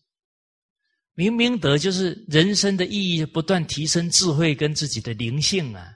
[1.14, 5.94] 明明德就是人生的意义，不断提升智慧跟自己的灵性啊。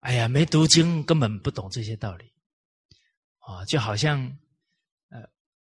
[0.00, 2.32] 哎呀，没读经，根本不懂这些道理。
[3.40, 4.38] 啊，就好像，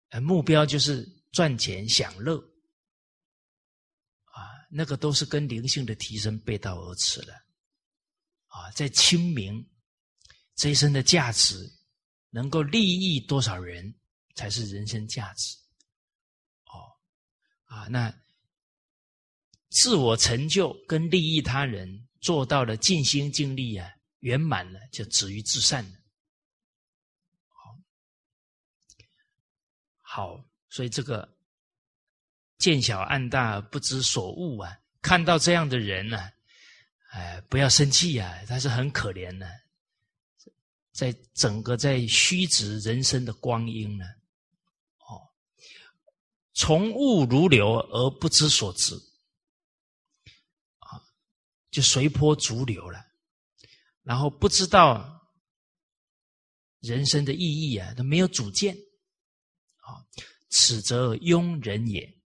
[0.10, 2.42] 呃，目标就是赚钱享乐，
[4.76, 7.34] 那个都是跟灵性的提升背道而驰的，
[8.48, 9.64] 啊，在清明
[10.56, 11.72] 这一生的价值，
[12.32, 13.94] 能够利益多少人，
[14.34, 15.56] 才是人生价值，
[16.66, 16.98] 哦，
[17.66, 18.12] 啊，那
[19.70, 23.88] 自我成就跟利益他人做到了尽心尽力啊，
[24.20, 25.98] 圆满了，就止于至善了。
[30.02, 31.33] 好，所以这个
[32.64, 36.32] 见小暗大不知所悟啊，看到这样的人呢，
[37.12, 39.46] 哎，不要生气啊，他是很可怜的，
[40.94, 44.06] 在整个在虚掷人生的光阴呢，
[45.00, 45.28] 哦，
[46.54, 48.96] 从物如流而不知所值，
[50.80, 51.04] 啊，
[51.70, 53.06] 就随波逐流了，
[54.04, 55.28] 然后不知道
[56.80, 58.74] 人生的意义啊，都没有主见。
[59.84, 60.00] 啊，
[60.50, 62.23] 此则庸人也。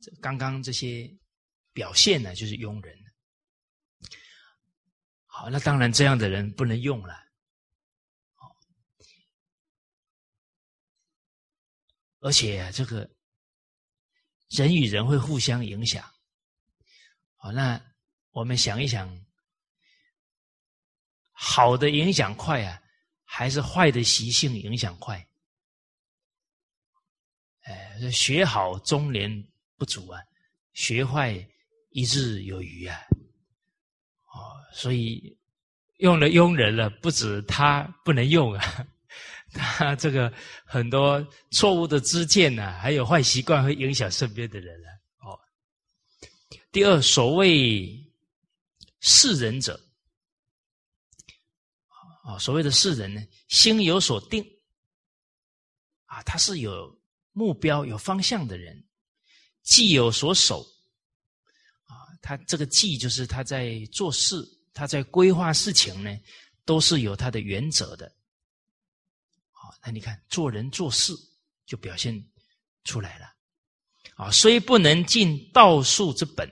[0.00, 1.14] 这刚刚这些
[1.72, 2.98] 表现呢，就是庸人。
[5.26, 7.14] 好，那当然这样的人不能用了。
[12.22, 13.08] 而且这个
[14.48, 16.04] 人与人会互相影响。
[17.36, 17.80] 好，那
[18.30, 19.24] 我们想一想，
[21.30, 22.82] 好的影响快啊，
[23.24, 25.26] 还是坏的习性影响快？
[27.62, 29.49] 哎，学好中年
[29.80, 30.20] 不足啊，
[30.74, 31.32] 学坏
[31.88, 33.00] 一日有余啊！
[34.26, 35.34] 哦，所以
[35.96, 38.86] 用了庸人了，不止他不能用啊，
[39.54, 40.30] 他这个
[40.66, 44.88] 很多错误的知见呢，还有坏习惯会影响身边的人啊。
[45.24, 45.40] 哦，
[46.70, 47.88] 第二，所谓
[49.00, 49.80] 世人者，
[52.22, 54.44] 啊，所谓的世人呢，心有所定
[56.04, 57.00] 啊，他是有。
[57.32, 58.84] 目标有方向的人，
[59.62, 60.62] 既有所守，
[61.84, 64.36] 啊，他这个既就是他在做事，
[64.72, 66.16] 他在规划事情呢，
[66.64, 68.10] 都是有他的原则的。
[69.50, 71.12] 好，那你看做人做事
[71.66, 72.24] 就表现
[72.84, 73.26] 出来了。
[74.16, 76.48] 啊，虽不能尽道术之本，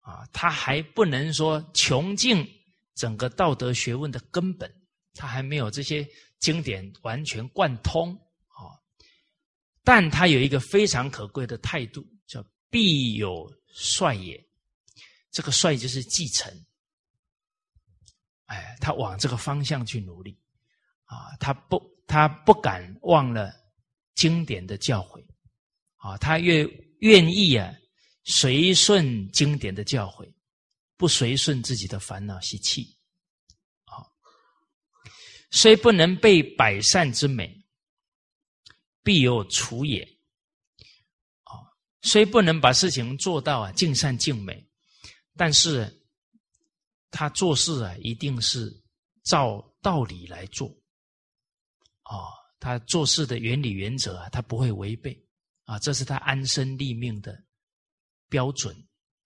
[0.00, 2.46] 啊，他还不能说穷尽
[2.94, 4.72] 整个道德学问的根本，
[5.14, 6.06] 他还没有这些
[6.38, 8.18] 经典完全贯通。
[9.84, 14.42] 但他有一个非常可贵的态度，叫“必有帅也”。
[15.30, 16.50] 这个“帅”就是继承。
[18.46, 20.38] 哎，他往这个方向去努力
[21.04, 21.36] 啊！
[21.40, 23.52] 他不，他不敢忘了
[24.14, 25.24] 经典的教诲
[25.96, 26.16] 啊！
[26.18, 26.62] 他越
[27.00, 27.74] 愿意啊，
[28.24, 30.30] 随顺经典的教诲，
[30.96, 32.94] 不随顺自己的烦恼习气。
[33.84, 34.12] 好，
[35.50, 37.63] 虽不能备百善之美，
[39.04, 40.02] 必有处也。
[41.44, 41.62] 啊，
[42.02, 44.66] 虽不能把事情做到啊尽善尽美，
[45.36, 46.04] 但是
[47.10, 48.82] 他做事啊一定是
[49.22, 50.68] 照道理来做。
[52.04, 52.26] 哦，
[52.58, 55.24] 他做事的原理原则啊，他不会违背
[55.64, 57.38] 啊，这是他安身立命的
[58.28, 58.76] 标准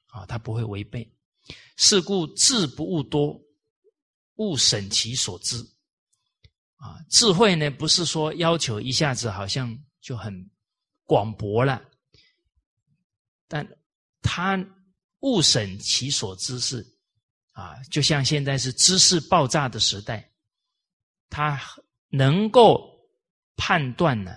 [0.09, 1.11] 啊，他不会违背。
[1.77, 3.41] 是故智不务多，
[4.35, 5.57] 勿审其所知。
[6.79, 10.49] 啊，智慧呢，不是说要求一下子好像就很
[11.05, 11.83] 广博了，
[13.47, 13.67] 但
[14.23, 14.59] 他
[15.21, 16.87] 勿审其所知识
[17.51, 20.31] 啊，就像现在是知识爆炸的时代，
[21.29, 21.61] 他
[22.11, 22.89] 能够
[23.57, 24.33] 判断呢，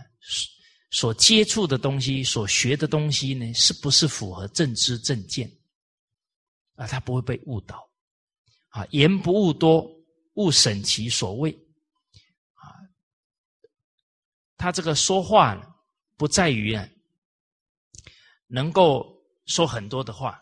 [0.90, 5.48] 所接触的东西、所学的东西呢，是不是符合正知正见
[6.74, 6.88] 啊？
[6.88, 7.88] 他不会被误导
[8.70, 9.88] 啊，言不务多，
[10.34, 11.56] 勿审其所谓。
[14.62, 15.60] 他这个说话
[16.18, 16.88] 不在于啊，
[18.46, 19.12] 能够
[19.48, 20.40] 说很多的话，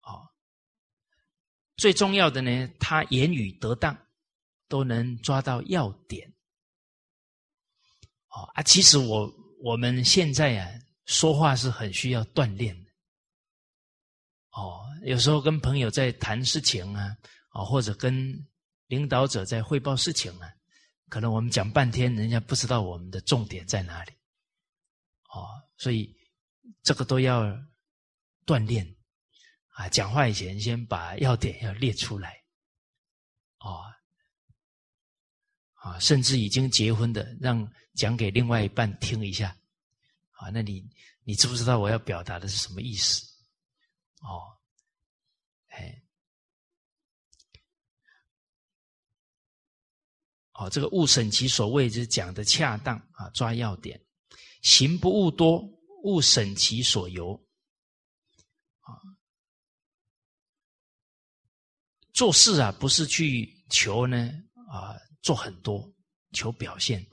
[0.00, 0.26] 哦，
[1.76, 3.94] 最重要的呢，他言语得当，
[4.68, 6.26] 都能抓到要点。
[8.28, 9.30] 哦啊，其实我
[9.62, 10.66] 我们现在啊，
[11.04, 12.90] 说话是很需要锻炼的。
[14.52, 17.14] 哦，有时候跟朋友在谈事情啊，
[17.50, 18.34] 啊，或者跟
[18.86, 20.50] 领导者在汇报事情啊。
[21.14, 24.10] 可能我们讲半天，人家不知道我们的重点在哪里，
[25.30, 25.46] 哦，
[25.76, 26.12] 所以
[26.82, 27.44] 这个都要
[28.44, 28.84] 锻炼
[29.68, 29.88] 啊！
[29.88, 32.42] 讲话以前先把要点要列出来，
[33.60, 33.84] 哦，
[35.74, 39.56] 啊，甚至已经结婚的，让讲给另外一半听一下，
[40.32, 40.84] 啊，那你
[41.22, 43.24] 你知不知道我要表达的是什么意思？
[44.18, 44.58] 哦，
[45.68, 46.00] 哎。
[50.70, 54.00] 这个勿审其所谓，就讲的恰当啊，抓要点。
[54.62, 55.62] 行不务多，
[56.02, 57.34] 勿审其所由。
[58.80, 58.90] 啊，
[62.12, 64.30] 做事啊，不是去求呢
[64.68, 65.92] 啊，做很多
[66.32, 67.06] 求表现，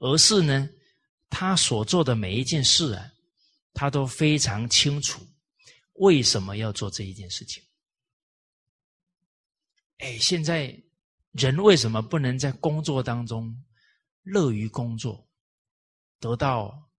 [0.00, 0.68] 而是呢，
[1.30, 3.12] 他所做的每一件事啊，
[3.72, 5.26] 他都非常清楚
[5.94, 7.62] 为什么要做这一件事情。
[9.98, 10.82] 哎，现在。
[11.32, 13.64] 人为什么不能在工作当中
[14.22, 15.26] 乐于工作，
[16.20, 16.90] 得到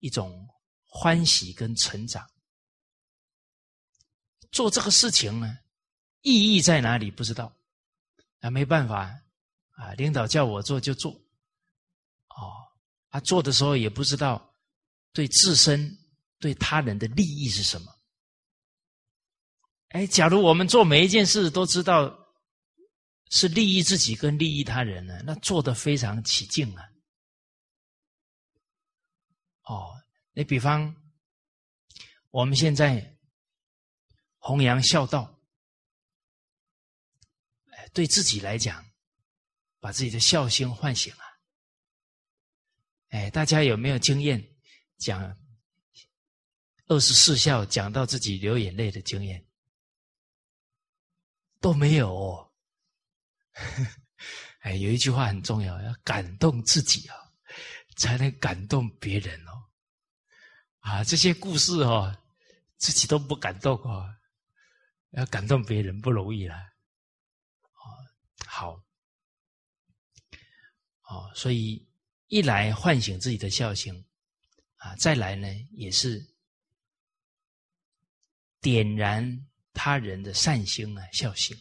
[0.00, 0.46] 一种
[0.84, 2.30] 欢喜跟成长？
[4.52, 5.58] 做这个事情呢，
[6.20, 7.10] 意义在哪里？
[7.10, 7.56] 不知道
[8.40, 9.10] 啊，没办法
[9.70, 12.52] 啊，领导叫我做就做，哦，
[13.08, 14.54] 啊，做的时候也不知道
[15.14, 15.98] 对自身、
[16.38, 17.90] 对他人的利益是什么。
[19.88, 22.20] 哎，假如我们做每一件事都知道。
[23.34, 25.20] 是利益自己跟利益他人呢？
[25.24, 26.88] 那做的非常起劲啊！
[29.64, 30.00] 哦，
[30.34, 30.94] 你比方
[32.30, 33.18] 我们现在
[34.38, 35.36] 弘扬孝道，
[37.92, 38.88] 对自己来讲，
[39.80, 41.24] 把自己的孝心唤醒了。
[43.08, 44.40] 哎，大家有没有经验
[44.98, 45.36] 讲
[46.86, 49.44] 二十四孝，讲到自己流眼泪的经验？
[51.58, 52.53] 都没有。
[54.60, 57.16] 哎，有一句话很重要，要感动自己啊，
[57.96, 59.52] 才能感动别人哦。
[60.80, 62.16] 啊，这些故事哦，
[62.76, 64.12] 自己都不感动哦，
[65.10, 66.56] 要感动别人不容易了。
[66.56, 67.84] 哦，
[68.46, 68.82] 好，
[71.02, 71.86] 哦，所以
[72.26, 74.04] 一来唤醒自己的孝心
[74.76, 76.26] 啊，再来呢，也是
[78.60, 81.56] 点燃他人的善心啊，孝心。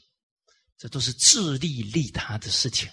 [0.84, 2.92] 这都是自利利他的事情，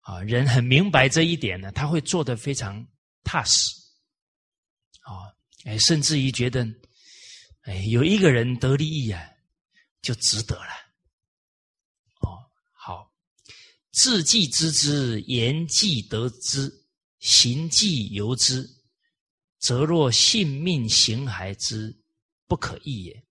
[0.00, 2.84] 啊，人很明白这一点呢，他会做得非常
[3.22, 3.72] 踏实，
[5.02, 5.30] 啊，
[5.64, 6.66] 哎，甚至于觉得，
[7.60, 9.22] 哎，有一个人得利益啊，
[10.02, 10.72] 就值得了，
[12.22, 12.42] 哦，
[12.72, 13.14] 好，
[13.92, 16.68] 字迹知之，言既得之，
[17.20, 18.68] 行既由之，
[19.60, 21.96] 则若性命形骸之
[22.48, 23.25] 不可易也。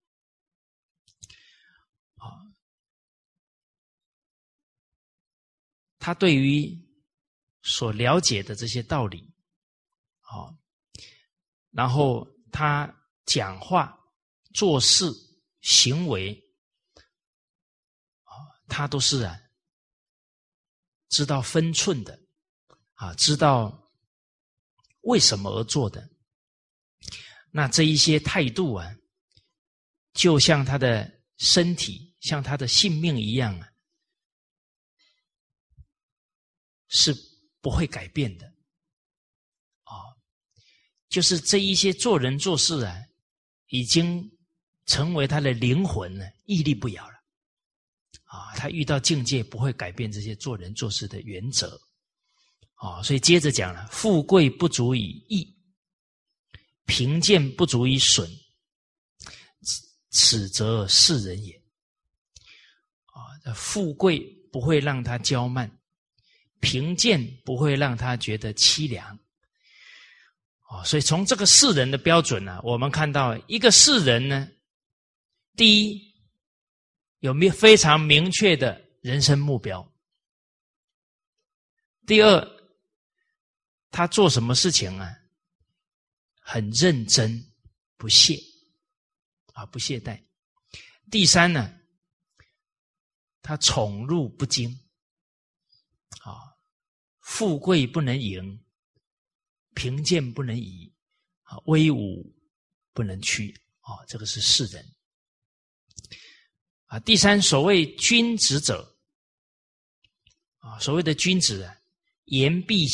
[6.06, 6.72] 他对于
[7.64, 9.34] 所了解的这些道理，
[10.20, 10.56] 好，
[11.72, 12.88] 然后他
[13.26, 14.00] 讲话、
[14.54, 15.12] 做事、
[15.62, 16.40] 行为，
[18.22, 18.38] 啊，
[18.68, 19.36] 他都是啊，
[21.10, 22.20] 知道分寸的，
[22.94, 23.92] 啊，知道
[25.02, 26.08] 为什么而做的。
[27.50, 28.96] 那这一些态度啊，
[30.14, 33.72] 就像他的身体，像他的性命一样啊。
[36.96, 37.14] 是
[37.62, 38.48] 不会改变的。
[39.84, 39.94] 啊，
[41.10, 42.96] 就是这一些做人做事啊，
[43.68, 44.32] 已经
[44.86, 47.16] 成为他的灵魂了，屹立不摇了。
[48.24, 51.78] 啊，他遇到境界不会改变这些做人做事的原则。
[52.76, 55.54] 啊，所以接着讲了，富贵不足以益，
[56.86, 58.30] 贫贱不足以损，
[60.12, 61.54] 此则是人也。
[63.06, 64.20] 啊，富贵
[64.52, 65.75] 不会让他骄慢，
[66.66, 69.20] 贫贱不会让他觉得凄凉。
[70.64, 74.50] 啊，所以从这个世人的标准呢，我们看到一个世人呢，
[75.56, 76.16] 第一
[77.20, 79.88] 有没有非常明确的人生目标，
[82.06, 82.56] 第二。
[83.92, 85.10] 他做什么事情啊？
[86.42, 87.42] 很认真，
[87.96, 88.38] 不懈
[89.54, 90.22] 啊，不懈怠。
[91.10, 91.74] 第三呢，
[93.42, 94.78] 他宠辱不惊，
[97.26, 98.60] 富贵不能淫，
[99.74, 100.94] 贫贱不能移
[101.42, 102.34] 啊，威武
[102.94, 104.86] 不能屈啊，这个是世人
[106.86, 107.00] 啊。
[107.00, 108.96] 第三，所谓君子者
[110.60, 111.70] 啊，所谓的君子，
[112.26, 112.88] 言必。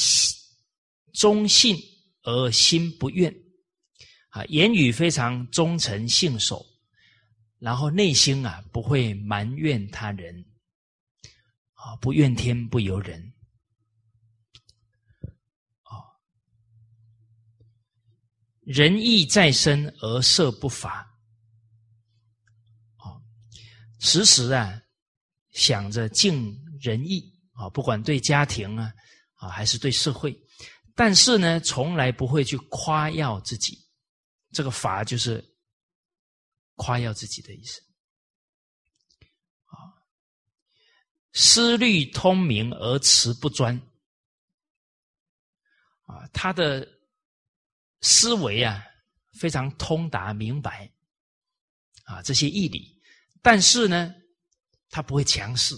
[1.14, 1.78] 忠信
[2.22, 3.36] 而心不怨，
[4.30, 6.66] 啊，言语非常忠诚信守，
[7.60, 10.34] 然后内心啊不会埋怨他人，
[11.74, 13.34] 啊，不怨天不尤人，
[18.62, 21.00] 仁义在身而色不乏，
[22.98, 23.18] 啊，
[24.00, 24.82] 时时啊
[25.52, 28.94] 想着尽仁义啊，不管对家庭啊
[29.34, 30.36] 啊还是对社会。
[30.94, 33.78] 但是呢，从来不会去夸耀自己，
[34.52, 35.44] 这个法就是
[36.76, 37.82] 夸耀自己的意思。
[39.66, 39.74] 啊，
[41.34, 43.76] 思虑通明而辞不专，
[46.04, 46.88] 啊，他的
[48.02, 48.84] 思维啊
[49.40, 50.92] 非常通达明白，
[52.04, 53.02] 啊，这些义理，
[53.42, 54.14] 但是呢，
[54.90, 55.76] 他不会强势，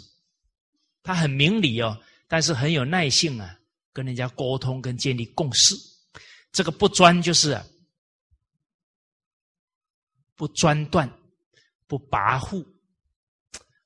[1.01, 3.59] 他很明理哦，但是很有耐性啊。
[3.95, 5.76] 跟人家沟通，跟建立共识，
[6.51, 7.63] 这个不专就是
[10.34, 11.07] 不专断、
[11.86, 12.65] 不跋扈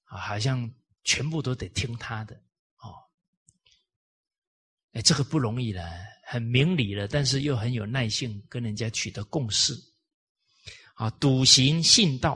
[0.05, 0.73] 啊，好像
[1.03, 2.33] 全部都得听他的
[2.77, 2.95] 哦。
[4.93, 5.83] 哎，这个不容易了，
[6.29, 9.73] 很明理了，但是又很有耐性，跟人家取得共识
[10.95, 11.09] 啊。
[11.11, 12.33] 笃行信道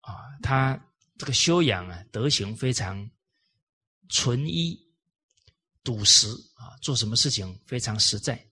[0.00, 0.12] 啊，
[0.42, 0.76] 他
[1.16, 3.08] 这个修养啊，德行非常
[4.08, 4.76] 纯一。
[5.84, 8.44] 笃实啊，做什么事情非常实在。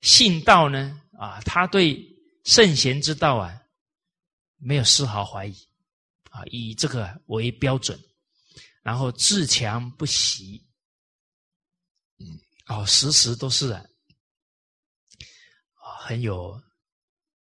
[0.00, 2.00] 信道呢啊，他对
[2.44, 3.60] 圣贤之道啊
[4.56, 5.52] 没有丝毫怀疑
[6.30, 8.00] 啊，以这个为标准，
[8.82, 10.65] 然后自强不息，
[12.18, 13.84] 嗯，哦，时时都是啊，
[16.00, 16.60] 很有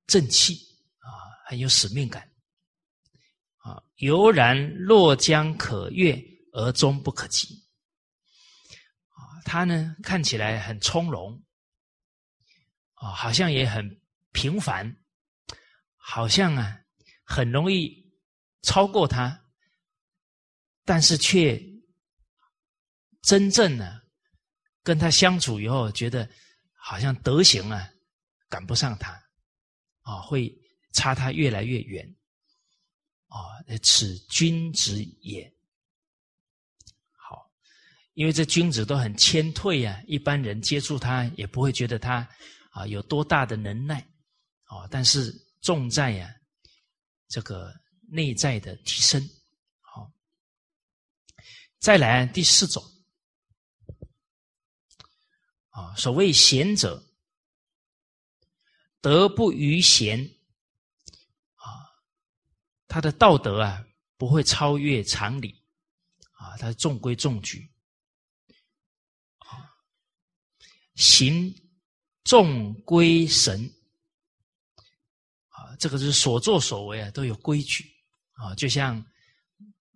[0.06, 0.54] 正气
[0.98, 1.08] 啊，
[1.46, 2.30] 很有使命感
[3.58, 6.18] 啊，悠然若将可越
[6.52, 7.54] 而终不可及
[9.08, 9.40] 啊。
[9.44, 11.42] 他呢看起来很从容，
[12.94, 14.00] 啊，好像也很
[14.32, 14.96] 平凡，
[15.96, 16.78] 好像啊
[17.24, 18.10] 很容易
[18.62, 19.44] 超过他，
[20.84, 21.62] 但是却
[23.22, 24.01] 真正呢
[24.82, 26.28] 跟他相处以后，觉得
[26.74, 27.88] 好像德行啊
[28.48, 29.12] 赶不上他，
[30.00, 30.52] 啊，会
[30.92, 32.04] 差他越来越远，
[33.28, 33.38] 啊，
[33.82, 35.50] 此君子也。
[37.16, 37.50] 好
[38.14, 42.28] 因为这君子都很谦退啊，一般人接触他也不会觉得他
[42.72, 44.00] 啊有多大的能耐
[44.64, 46.34] 啊，但是重在呀
[47.28, 47.72] 这个
[48.10, 49.22] 内在的提升。
[49.80, 50.12] 好，
[51.78, 52.82] 再来第四种
[55.72, 57.02] 啊，所谓贤者，
[59.00, 60.20] 德不逾贤
[61.54, 61.64] 啊，
[62.86, 63.84] 他的道德啊
[64.16, 65.62] 不会超越常理
[66.32, 67.68] 啊，他中规中矩。
[69.38, 69.68] 啊
[70.94, 71.54] 行
[72.22, 73.64] 众归神
[75.48, 77.90] 啊，这个是所作所为啊都有规矩
[78.32, 79.02] 啊，就像《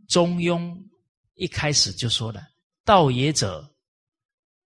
[0.09, 0.73] 中庸》
[1.35, 2.43] 一开始就说了
[2.83, 3.77] ：“道也者，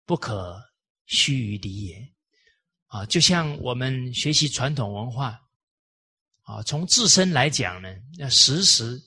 [0.05, 0.61] 不可
[1.09, 2.13] 须臾离也。”
[2.87, 5.39] 啊，就像我们学习传统文化
[6.43, 8.99] 啊，从自身来讲呢，要时时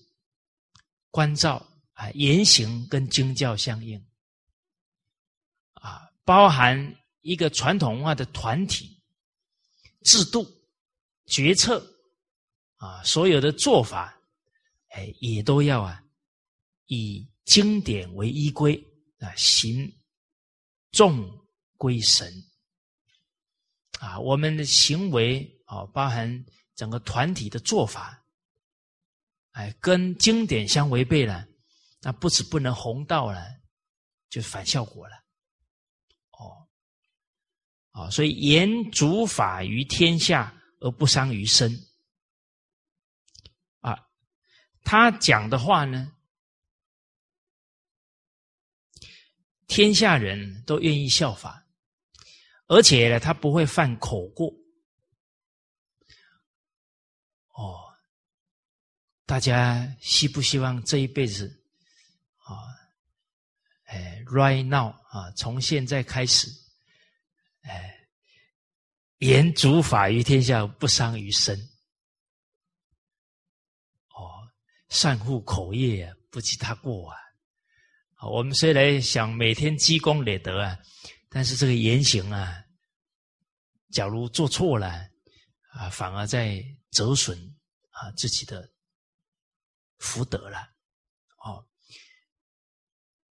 [1.11, 4.05] 关照啊，言行跟经教相应
[5.73, 6.95] 啊，包含。
[7.25, 9.01] 一个传统文化的团体
[10.03, 10.45] 制度、
[11.27, 11.81] 决策
[12.79, 14.21] 啊，所有的做法，
[14.89, 16.03] 哎，也都要啊，
[16.87, 18.75] 以经典为依归，
[19.21, 19.89] 啊，行
[20.91, 21.42] 重
[21.83, 22.33] 归神
[23.99, 28.25] 啊，我们的行为啊，包含整个团体的做法，
[29.51, 31.45] 哎，跟经典相违背了，
[32.01, 33.45] 那不止不能弘道了，
[34.31, 35.17] 就反效果了。
[36.31, 36.69] 哦，
[37.91, 41.85] 啊，所以言主法于天下而不伤于身。
[43.81, 44.07] 啊，
[44.85, 46.15] 他讲的话呢？
[49.67, 51.62] 天下人都愿意效法，
[52.73, 54.49] 而且呢，他不会犯口过。
[57.51, 57.93] 哦，
[59.27, 61.63] 大家希不希望这一辈子
[62.39, 62.65] 啊？
[63.85, 66.49] 哎，right now 啊，从现在开始，
[67.61, 67.95] 哎，
[69.19, 71.55] 言主法于天下，不伤于身。
[74.15, 74.49] 哦，
[74.89, 77.19] 善护口业，不及他过啊。
[78.31, 80.79] 我们虽然想每天积功累德啊，
[81.29, 82.62] 但是这个言行啊，
[83.93, 84.89] 假如做错了
[85.75, 87.39] 啊，反而在折损
[87.91, 88.69] 啊自己的
[89.99, 90.59] 福德了。
[91.45, 91.67] 哦，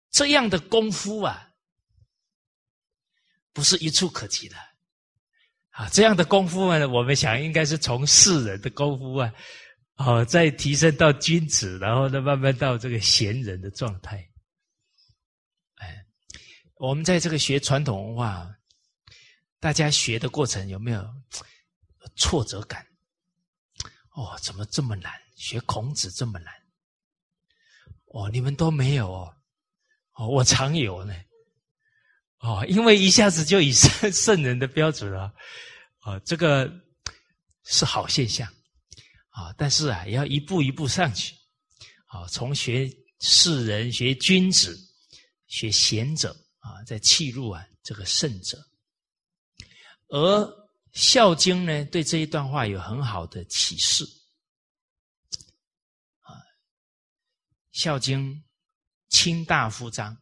[0.09, 1.51] 这样的功夫啊，
[3.53, 4.55] 不是一触可及的
[5.69, 5.87] 啊。
[5.89, 9.33] 这样的功夫呢，我们想应该是从世人的功夫啊，
[9.95, 14.17] 哦，再提升到君子，然后呢，慢慢到这个贤人的状态。
[15.75, 16.03] 哎
[16.75, 18.56] 我们在这个学传统文化，
[19.59, 21.05] 大家学的过程有没有
[22.15, 22.85] 挫折感？
[24.11, 25.11] 哦，怎么这么难？
[25.35, 26.53] 学孔子这么难？
[28.05, 29.33] 哦，你们都没有哦？
[30.13, 31.13] 哦，我常有呢。
[32.39, 35.33] 哦，因为一下子就以圣圣人的标准了，
[36.01, 36.71] 哦，这个
[37.63, 38.47] 是好现象
[39.29, 39.53] 啊。
[39.57, 41.35] 但是啊，要一步一步上去。
[42.05, 42.89] 啊，从学
[43.19, 44.77] 士人、学君子、
[45.47, 46.35] 学贤者。
[46.59, 48.61] 啊，在契入啊，这个圣者，
[50.09, 50.43] 而
[50.93, 54.05] 《孝经》呢，对这一段话有很好的启示。
[56.21, 56.31] 啊，
[57.71, 58.33] 《孝经》
[59.09, 60.17] 卿大夫章，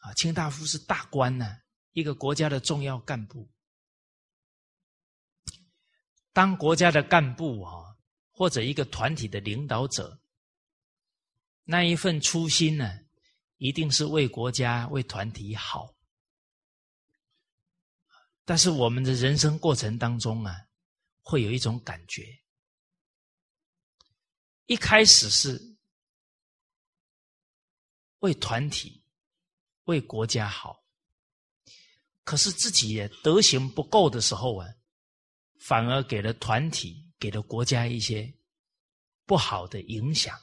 [0.00, 1.60] 啊，卿大夫是大官呢，
[1.92, 3.48] 一个国家的重要干部。
[6.32, 7.96] 当国家的干部啊，
[8.30, 10.20] 或者一个团体的领导者，
[11.64, 13.00] 那一份初心呢？
[13.56, 15.92] 一定是为国家、为团体好，
[18.48, 20.56] 但是我们的人生过程当中啊，
[21.20, 22.40] 会有一种感觉，
[24.64, 25.76] 一开始是
[28.20, 29.04] 为团体、
[29.84, 30.82] 为国家好，
[32.24, 34.66] 可是自己也德行不够的时候啊，
[35.60, 38.32] 反而给了团体、给了国家一些
[39.26, 40.34] 不好的影响。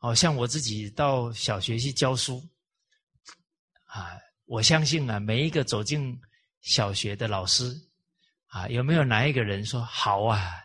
[0.00, 2.46] 哦，像我自己到小学去教书，
[3.84, 4.10] 啊，
[4.44, 6.20] 我相信啊，每一个走进
[6.60, 7.74] 小学的老师，
[8.46, 10.64] 啊，有没有哪一个人说好啊，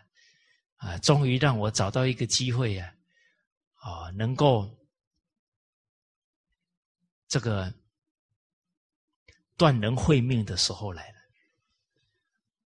[0.76, 2.94] 啊，终于让我找到一个机会呀
[3.74, 4.68] 啊，哦，能够
[7.28, 7.72] 这个
[9.56, 11.18] 断人慧命的时候来了，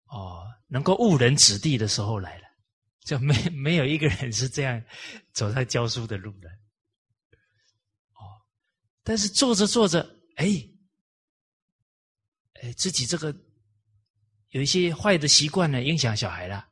[0.07, 2.49] 哦，能够误人子弟的时候来了，
[3.05, 4.83] 就没没有一个人是这样
[5.33, 6.49] 走在教书的路的。
[6.49, 8.43] 哦
[9.03, 10.01] 但是做着做着，
[10.37, 10.47] 哎，
[12.63, 13.35] 哎，自己这个
[14.51, 16.69] 有一些坏的习惯呢，影响小孩了。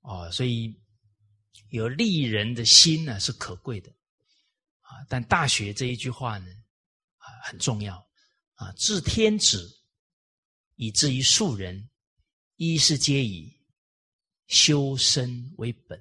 [0.00, 0.74] 哦，所以
[1.70, 3.90] 有利人的心呢是可贵的
[4.80, 5.04] 啊。
[5.08, 6.46] 但《大学》这一句话呢，
[7.16, 7.96] 啊很重要
[8.54, 8.72] 啊。
[8.72, 9.68] 治天子
[10.76, 11.88] 以至于庶人，
[12.56, 13.52] 一是皆以
[14.46, 15.98] 修身为本。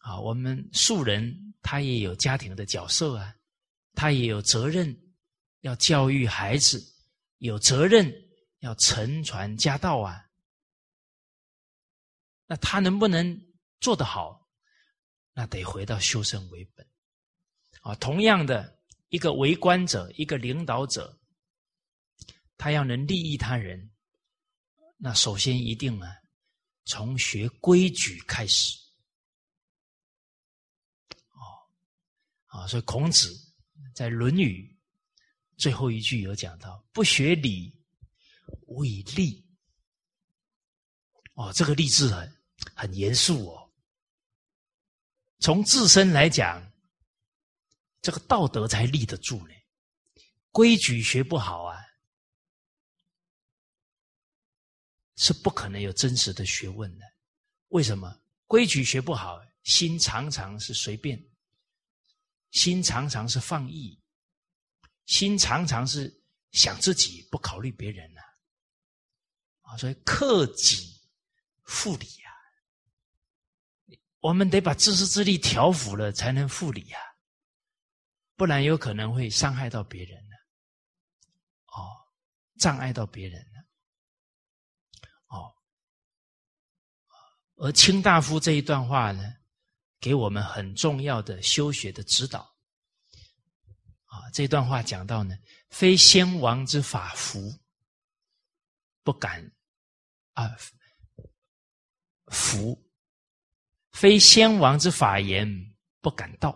[0.00, 1.44] 啊，我们庶人。
[1.60, 3.34] 他也有家庭的角色啊，
[3.92, 4.96] 他也有责任
[5.68, 6.82] 要教育孩子，
[7.36, 8.10] 有责任
[8.60, 10.24] 要承传家道啊。
[12.46, 13.38] 那他能不能
[13.78, 14.48] 做得好？
[15.34, 16.88] 那得回到修身为本
[17.82, 17.94] 啊。
[17.96, 21.20] 同样的，一个为官者，一个领导者，
[22.56, 23.90] 他要能利益他人，
[24.96, 26.10] 那首先一定啊，
[26.86, 28.78] 从学规矩开始。
[32.46, 33.28] 啊，所以孔子
[33.94, 34.74] 在《论语》
[35.58, 37.76] 最后一句有讲到：“不学礼，
[38.68, 39.44] 无以立。”
[41.34, 42.36] 哦，这个立志很
[42.74, 43.70] 很严肃哦。
[45.40, 46.72] 从自身来讲，
[48.00, 49.54] 这个道德才立得住呢。
[50.50, 51.78] 规矩学不好啊，
[55.16, 57.04] 是不可能有真实的学问的。
[57.68, 58.20] 为什么？
[58.46, 61.22] 规矩学不好，心常常是随便。
[62.50, 64.00] 心常常是放逸，
[65.08, 66.14] 心常常是
[66.52, 68.20] 想自己，不考虑别人呐。
[69.62, 71.00] 啊，所以克己
[71.64, 72.30] 复礼啊，
[74.20, 77.00] 我们得把自私自利调服了，才能复礼啊，
[78.36, 80.34] 不然有可能会伤害到别人呢。
[81.68, 81.88] 哦，
[82.58, 83.66] 障碍到别人了。
[85.28, 85.54] 哦，
[87.56, 89.22] 而卿大夫这一段话呢？
[90.00, 92.48] 给我们很重要的修学的指导
[94.32, 95.36] 这段话讲到呢，
[95.70, 97.52] 非先王之法服，
[99.02, 99.50] 不敢
[100.32, 100.48] 啊
[102.26, 102.74] 服；
[103.92, 105.48] 非先王之法言，
[106.00, 106.50] 不敢道；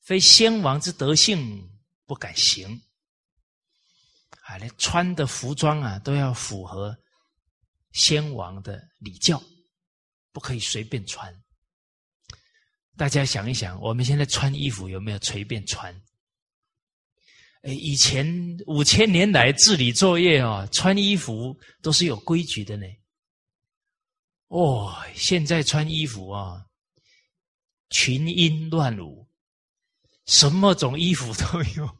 [0.00, 1.70] 非先王之德性，
[2.06, 2.82] 不敢行。
[4.42, 6.96] 啊，连穿的服装啊，都要符合
[7.92, 9.40] 先王的礼教，
[10.32, 11.32] 不可以随便穿。
[12.96, 15.94] 大家想一想，我们现在穿衣服有没有随便穿？
[17.62, 18.26] 哎，以前
[18.66, 22.86] 五千年来治理作业啊，穿衣服都是有规矩的呢。
[24.48, 26.64] 哦，现在穿衣服啊，
[27.90, 29.28] 群英乱舞，
[30.26, 31.96] 什么种衣服都有。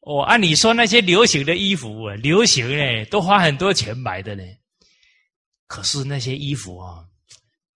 [0.00, 4.42] 哦，按你说那些流行的衣服啊，流行呢，都花很多钱买的呢。
[5.66, 7.06] 可是那些衣服啊。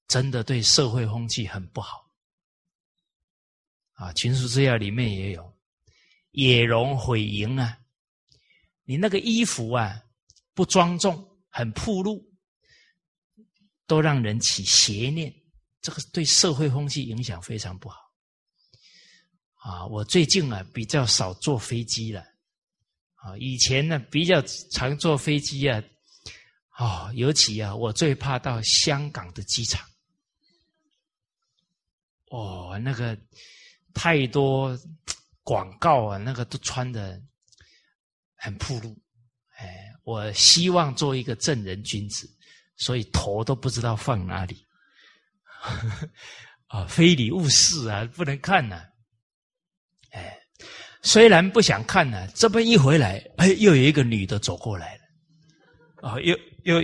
[0.05, 2.03] 真的对社会风气很不好
[3.93, 4.09] 啊！
[4.13, 5.53] 《群书治要》里面也有
[6.31, 7.77] “野容毁营”啊，
[8.83, 10.01] 你那个衣服啊
[10.53, 12.23] 不庄重，很暴露，
[13.87, 15.33] 都让人起邪念，
[15.81, 17.99] 这个对社会风气影响非常不好
[19.55, 19.85] 啊！
[19.87, 22.21] 我最近啊比较少坐飞机了
[23.15, 24.41] 啊，以前呢比较
[24.71, 25.81] 常坐飞机啊，
[26.77, 29.87] 哦，尤其啊我最怕到香港的机场。
[32.29, 33.15] 哦，那个
[33.93, 34.77] 太多
[35.43, 37.21] 广告啊，那个都穿的
[38.35, 38.95] 很暴露。
[39.57, 42.29] 哎，我希望做一个正人君子，
[42.75, 44.65] 所以头都不知道放哪里。
[46.67, 48.83] 啊，非礼勿视啊，不能看呐。
[50.11, 50.37] 哎，
[51.01, 55.03] 虽然不想看呢，这边一回来，哎，又有一个女的走过来了。
[56.01, 56.81] 哦，又又，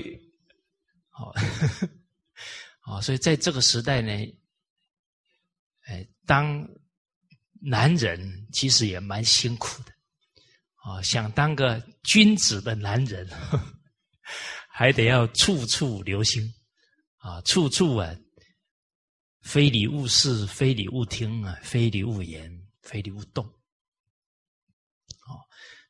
[1.09, 1.33] 好，
[2.85, 4.11] 哦，所以在这个时代呢。
[5.87, 6.69] 哎，当
[7.61, 9.91] 男人其实也蛮辛苦的，
[10.75, 13.27] 啊，想当个君子的男人，
[14.69, 16.53] 还得要处处留心，
[17.17, 18.15] 啊，处处啊，
[19.41, 22.49] 非礼勿视，非礼勿听啊，非礼勿言，
[22.81, 23.45] 非礼勿动，
[25.27, 25.39] 哦，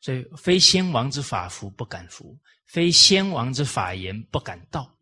[0.02, 4.98] 所以非先王之法服不敢服，非先王之法言不敢道，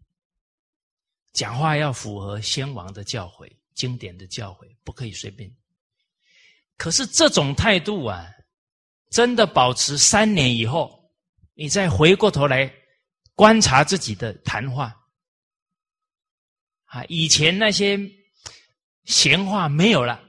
[1.33, 3.51] 讲话要符合先王的教诲。
[3.73, 5.55] 经典的教诲不可以随便。
[6.77, 8.25] 可是这种态度啊，
[9.09, 11.11] 真的保持三年以后，
[11.53, 12.71] 你再回过头来
[13.35, 14.95] 观察自己的谈话，
[16.85, 17.99] 啊，以前那些
[19.05, 20.23] 闲话没有了，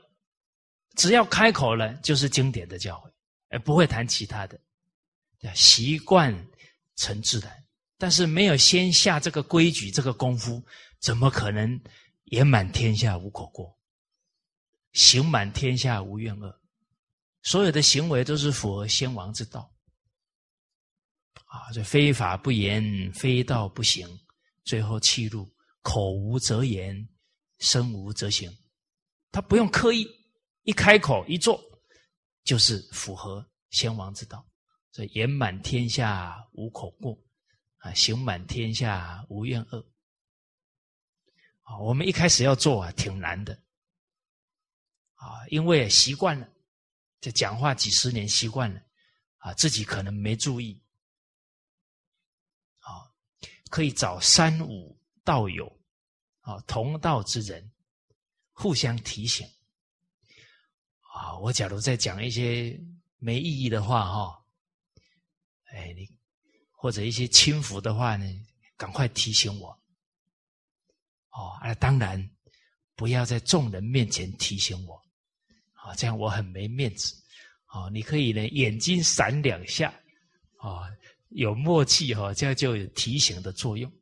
[0.97, 3.13] 只要开口了就是经典的教诲，
[3.51, 4.59] 而不会谈其他的，
[5.55, 6.35] 习惯
[6.97, 7.53] 成自然。
[7.99, 10.65] 但是没有先下这个规矩、这个功夫，
[11.01, 11.81] 怎么可能？
[12.31, 13.78] 言满天下无口过，
[14.93, 16.61] 行满天下无怨恶，
[17.43, 19.73] 所有的行为都是符合先王之道。
[21.47, 24.07] 啊，这非法不言，非道不行，
[24.65, 25.51] 最后气入
[25.83, 27.09] 口无则言，
[27.59, 28.51] 身无则行。
[29.31, 30.07] 他不用刻意，
[30.65, 31.59] 一开口一做，
[32.45, 34.47] 就是符合先王之道。
[34.91, 37.17] 所以言满天下无口过，
[37.79, 39.79] 啊，行满天下无怨恶。
[41.63, 43.59] 啊，我们一开始要做啊，挺难的，
[45.19, 46.49] 啊，因为习惯了，
[47.21, 48.81] 这讲话几十年习惯了，
[49.39, 50.81] 啊，自己可能没注意，
[52.79, 53.11] 啊，
[53.69, 55.67] 可以找三五道友，
[56.41, 57.73] 啊，同道之人，
[58.53, 59.45] 互相提醒，
[61.13, 62.81] 啊，我假如在讲一些
[63.19, 64.47] 没意义的话，哈，
[65.73, 66.09] 哎，你
[66.71, 68.25] 或者一些轻浮的话呢，
[68.77, 69.71] 赶快提醒我。
[71.31, 72.31] 哦，那当然
[72.95, 75.01] 不要在众人面前提醒我，
[75.97, 77.15] 这样我很没面子。
[77.67, 79.93] 哦，你可以呢，眼睛闪两下，
[80.59, 80.89] 哦，
[81.29, 83.93] 有默契哈，这样就有提醒的作用。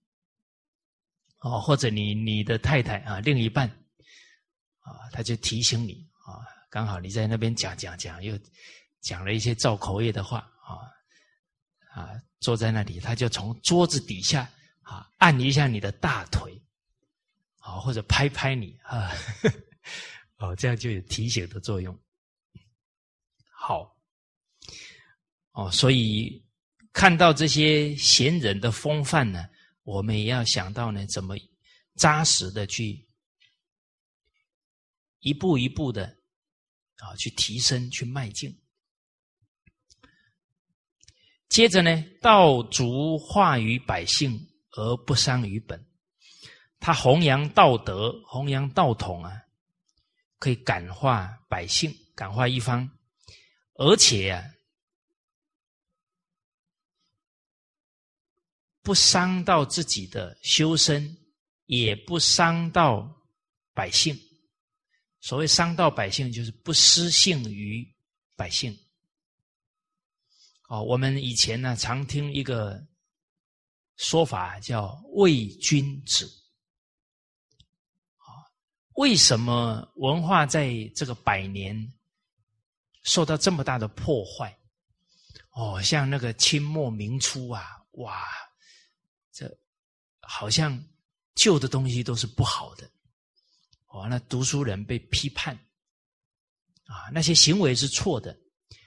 [1.41, 3.69] 哦，或者你你的太太啊，另一半
[4.81, 8.39] 啊，他就提醒你啊，刚好你在那边讲讲讲，又
[9.01, 10.79] 讲了一些造口业的话啊
[11.93, 12.11] 啊，
[12.41, 14.49] 坐在那里，他就从桌子底下
[14.83, 16.53] 啊按一下你的大腿。
[17.59, 19.11] 啊，或者拍拍你啊，
[20.39, 21.99] 哦，这样就有提醒的作用。
[23.51, 23.97] 好，
[25.53, 26.45] 哦，所以
[26.93, 29.49] 看到这些贤人的风范呢，
[29.83, 31.37] 我们也要想到呢，怎么
[31.95, 33.09] 扎实的去
[35.21, 36.05] 一步一步的
[36.99, 38.55] 啊，去提升，去迈进。
[41.49, 44.39] 接着呢，道足化于百姓
[44.73, 45.83] 而不伤于本，
[46.79, 49.33] 他弘扬道德，弘扬道统啊。
[50.39, 52.89] 可以感化百姓，感化一方，
[53.75, 54.43] 而且，
[58.83, 61.17] 不伤到自己的修身，
[61.65, 63.11] 也不伤到
[63.73, 64.17] 百姓。
[65.21, 67.85] 所谓伤到百姓，就是不失信于
[68.37, 68.79] 百姓。
[70.69, 72.81] 哦，我们以前呢，常听一个
[73.97, 76.31] 说法，叫“为君子”。
[78.97, 81.93] 为什么文化在这个百年
[83.03, 84.59] 受到这么大的破坏？
[85.51, 88.25] 哦，像那个清末明初啊，哇，
[89.33, 89.51] 这
[90.21, 90.83] 好像
[91.35, 92.91] 旧的东西都是不好的。
[93.89, 95.55] 哦，那读书人被批判
[96.85, 98.37] 啊，那些行为是错的，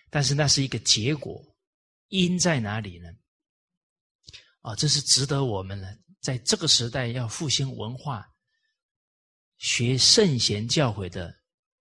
[0.10, 1.44] 但是那是一个结果，
[2.08, 3.10] 因在哪里呢？
[4.62, 5.88] 啊，这是值得我们呢，
[6.20, 8.28] 在这个时代要复兴文化。
[9.60, 11.38] 学圣贤教诲的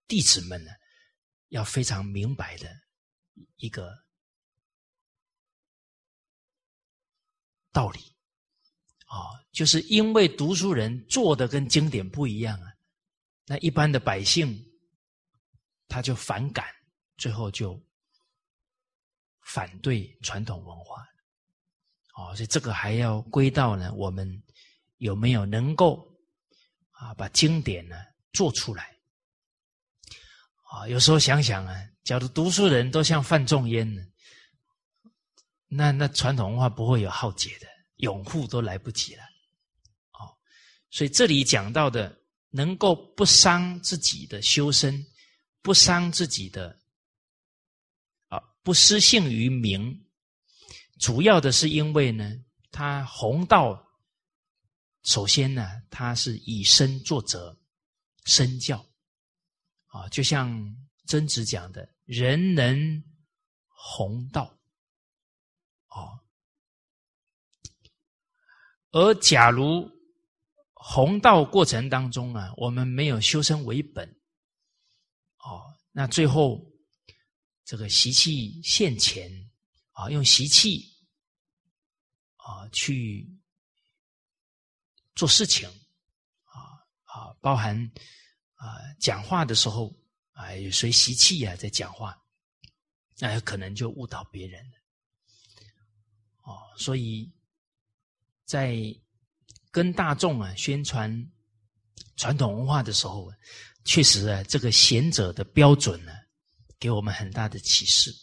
[0.09, 0.71] 弟子们呢，
[1.51, 2.69] 要非常明白的
[3.57, 3.97] 一个
[7.71, 8.01] 道理
[9.07, 12.75] 啊，就是因为读书人做的跟经典不一样啊，
[13.47, 14.61] 那一般的百姓
[15.87, 16.67] 他就反感，
[17.17, 17.81] 最后就
[19.43, 21.07] 反对传统文化
[22.15, 24.43] 哦，所以这个还要归到呢，我们
[24.97, 26.07] 有没有能够。
[26.99, 27.97] 啊，把经典呢
[28.33, 28.97] 做出来
[30.65, 30.89] 啊！
[30.89, 31.73] 有时候想想啊，
[32.03, 34.03] 假如读书人都像范仲淹呢，
[35.69, 37.69] 那那传统文化不会有浩劫的，
[37.99, 39.23] 永护都来不及了。
[40.15, 40.35] 哦，
[40.91, 42.21] 所以这里讲到的，
[42.51, 45.07] 能够不伤自己的修身，
[45.63, 46.77] 不伤自己的
[48.27, 50.05] 啊，不失信于民，
[50.99, 52.35] 主要的是因为呢，
[52.73, 53.85] 他弘道。
[55.09, 57.59] 首先呢，他是以身作则，
[58.27, 58.85] 身教
[59.87, 63.03] 啊，就像曾子讲的“人能
[63.69, 64.55] 弘道”，
[65.89, 66.21] 哦，
[68.91, 69.91] 而假如
[70.75, 74.07] 弘道过程当中啊，我们没有修身为本，
[75.39, 76.71] 哦，那最后
[77.65, 79.33] 这个习气现前
[79.93, 80.85] 啊，用习气
[82.37, 83.38] 啊去。
[85.19, 85.69] 做事情，
[86.45, 87.77] 啊啊，包含
[88.55, 89.93] 啊讲话的时候
[90.31, 92.17] 啊，有随习气啊在讲话，
[93.19, 94.77] 那可能就误导别人了。
[96.45, 97.29] 哦，所以
[98.45, 98.77] 在
[99.73, 101.13] 跟大众啊宣传
[102.15, 103.29] 传统文化的时候，
[103.85, 106.13] 确实啊，这个贤者的标准呢，
[106.79, 108.15] 给我们很大的启示。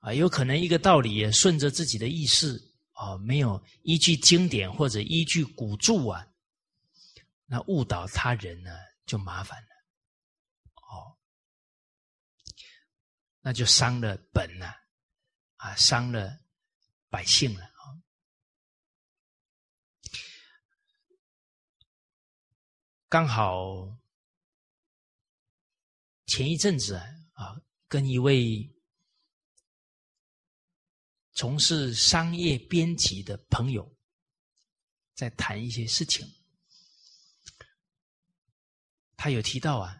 [0.00, 2.60] 啊，有可能一个道理顺着自己的意识。
[3.00, 6.28] 哦，没有依据经典或者依据古著啊，
[7.46, 8.70] 那误导他人呢
[9.06, 9.68] 就麻烦了。
[10.74, 11.16] 哦，
[13.40, 14.66] 那就伤了本了，
[15.56, 16.40] 啊，伤了
[17.08, 17.96] 百姓了啊。
[23.08, 23.98] 刚好
[26.26, 26.96] 前一阵子
[27.32, 28.70] 啊，跟一位。
[31.40, 33.96] 从事商业编辑的朋友，
[35.14, 36.30] 在谈一些事情。
[39.16, 39.96] 他有提到啊，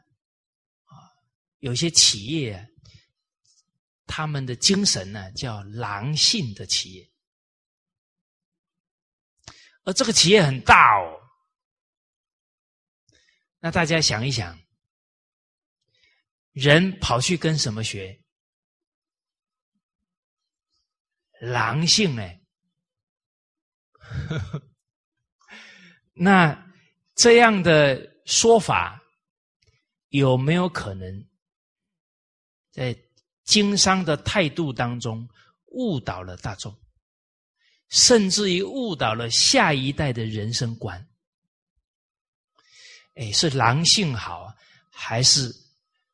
[0.84, 0.92] 啊，
[1.60, 2.70] 有些企业，
[4.04, 7.10] 他们的精神呢叫狼性的企业，
[9.84, 11.18] 而这个企业很大哦。
[13.60, 14.60] 那大家想一想，
[16.52, 18.22] 人跑去跟什么学？
[21.40, 22.22] 狼性呢？
[26.12, 26.72] 那
[27.14, 29.02] 这样的说法
[30.08, 31.26] 有没有可能
[32.70, 32.96] 在
[33.44, 35.28] 经商的态度当中
[35.66, 36.76] 误导了大众，
[37.88, 41.08] 甚至于误导了下一代的人生观？
[43.14, 44.54] 哎，是狼性好，
[44.90, 45.52] 还是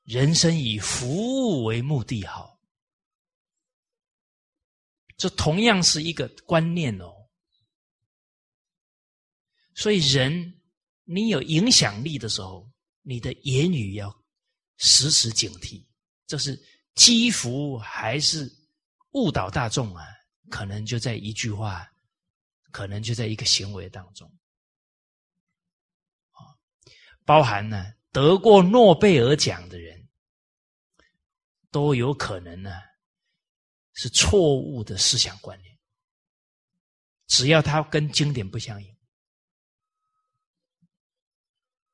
[0.05, 2.56] 人生以服务为目的好？
[5.17, 7.13] 这同样是一个观念哦，
[9.75, 10.61] 所以人，
[11.05, 12.71] 你有影响力的时候，
[13.03, 14.15] 你的言语要
[14.77, 15.85] 时时警惕，
[16.27, 16.63] 这是
[16.95, 18.51] 积福还是
[19.13, 20.05] 误导大众啊？
[20.51, 21.91] 可能就在一句话，
[22.71, 24.31] 可能就在一个行为当中，
[26.31, 26.55] 啊，
[27.25, 30.09] 包含呢得过诺贝尔奖的人，
[31.71, 32.71] 都有可能呢
[33.97, 35.77] 是错误的思想观念，
[37.27, 38.97] 只要他跟经典不相应。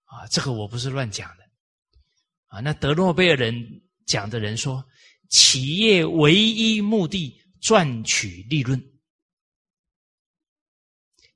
[0.04, 1.50] 啊，这个我不是乱讲的，
[2.48, 4.84] 啊，那得诺贝尔人讲的人说，
[5.30, 8.78] 企业唯一目的赚取利润，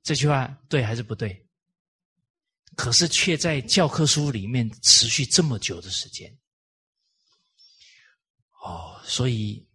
[0.03, 1.43] 这句话对还是不对？
[2.75, 6.37] 可是却在教科书里面持续这么久的时间，
[8.61, 9.66] 哦，所以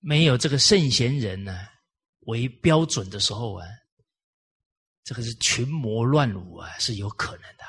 [0.00, 1.66] 没有这个圣贤人呢
[2.20, 3.66] 为标准的时候啊。
[5.02, 7.64] 这个是群魔乱舞啊，是有可能的。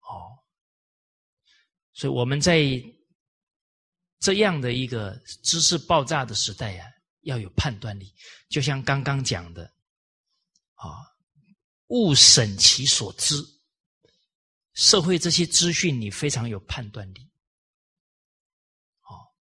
[0.00, 0.38] 哦，
[1.92, 2.62] 所以我们在
[4.18, 6.88] 这样的一个知识爆炸的时代啊，
[7.20, 8.14] 要有判断力。
[8.48, 9.64] 就像刚刚讲的，
[10.74, 10.88] 啊，
[11.88, 13.34] 勿审其所知。
[14.72, 17.30] 社会这些资讯，你非常有判断力。
[19.02, 19.34] 哦，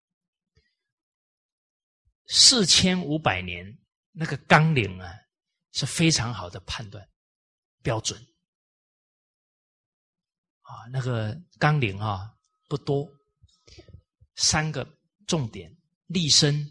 [2.28, 3.78] 四千五百年
[4.12, 5.12] 那个纲领啊。
[5.74, 7.08] 是非常好的判断
[7.84, 8.20] 标准
[10.62, 12.36] 啊，那个纲领啊
[12.68, 13.08] 不多，
[14.34, 14.98] 三个
[15.28, 15.72] 重点：
[16.08, 16.66] 立身、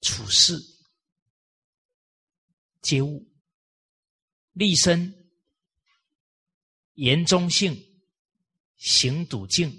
[0.00, 0.58] 处世、
[2.82, 3.24] 接物。
[4.52, 5.14] 立身、
[6.94, 7.80] 言中性、
[8.78, 9.70] 行笃敬、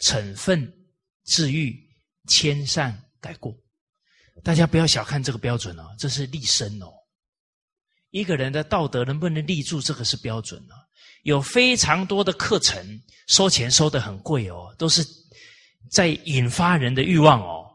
[0.00, 0.90] 惩愤、
[1.22, 1.88] 治愈、
[2.26, 3.56] 谦善改过。
[4.42, 6.92] 大家不要小看这个标准哦，这是立身哦。
[8.10, 10.74] 一个人的道德能不能立住，这个是标准啊。
[11.22, 15.06] 有非常多的课程收钱收的很贵哦，都是
[15.90, 17.66] 在引发人的欲望哦。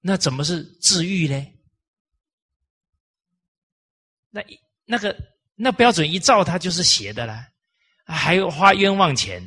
[0.00, 1.46] 那怎么是治愈呢？
[4.30, 4.44] 那
[4.84, 5.16] 那个
[5.54, 7.48] 那标准一照，他就是邪的啦，
[8.04, 9.42] 还要花冤枉钱，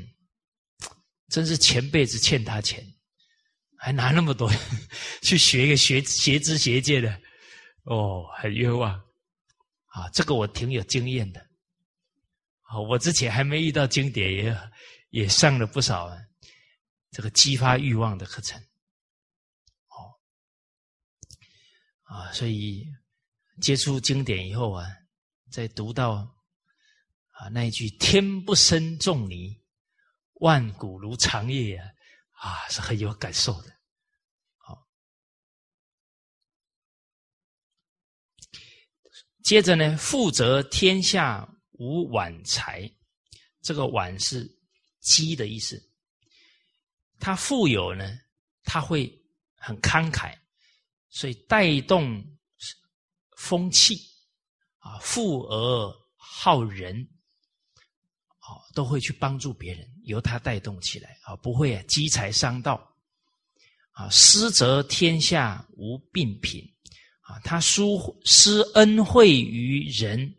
[1.28, 2.84] 真是前辈子欠他钱，
[3.82, 4.52] 还拿那么多
[5.22, 7.22] 去学一个学学知学见的，
[7.84, 8.94] 哦，很冤枉。
[9.86, 11.40] 啊，这个我挺有经验的。
[12.62, 14.70] 啊，我之前还没遇到经典，也
[15.12, 16.12] 也上了不少
[17.10, 18.62] 这个激发欲望的课程。
[19.88, 20.14] 哦，
[22.04, 22.86] 啊，所以
[23.62, 24.86] 接触经典以后啊，
[25.50, 26.36] 在读到
[27.32, 29.58] 啊那一句“天不生仲尼，
[30.34, 31.88] 万古如长夜”啊，
[32.40, 33.78] 啊是很有感受的。
[34.58, 34.88] 好
[39.44, 42.90] 接着呢，富则天下无晚财，
[43.62, 44.50] 这个“晚”是
[45.00, 45.82] 积的意思。
[47.20, 48.18] 他富有呢，
[48.64, 49.12] 他会
[49.56, 50.38] 很慷慨，
[51.10, 52.24] 所以带动
[53.36, 54.00] 风气
[54.78, 56.96] 啊，富而好人，
[58.38, 62.94] 啊，都会去帮助别人，由他带动起来啊，不会啊积财伤道
[63.92, 64.10] 啊。
[64.10, 66.64] 施则天下无病贫。
[67.22, 67.84] 啊，他施
[68.26, 70.36] 施恩惠于人，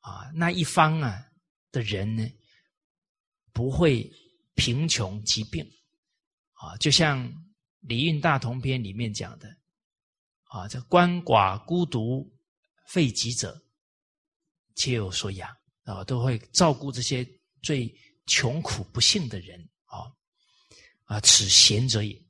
[0.00, 1.24] 啊，那一方啊
[1.70, 2.28] 的人呢，
[3.52, 4.10] 不会
[4.56, 5.64] 贫穷疾病，
[6.54, 7.24] 啊，就像
[7.82, 9.56] 《礼运大同篇》里面讲的，
[10.48, 12.28] 啊，这鳏寡孤独
[12.88, 13.56] 废疾者，
[14.74, 15.48] 皆有所养，
[15.84, 17.24] 啊，都会照顾这些
[17.62, 17.86] 最
[18.26, 20.10] 穷苦不幸的人，啊，
[21.04, 22.20] 啊，此贤者也。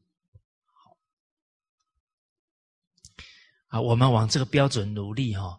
[3.68, 5.58] 啊，我们往这个标准努力哈，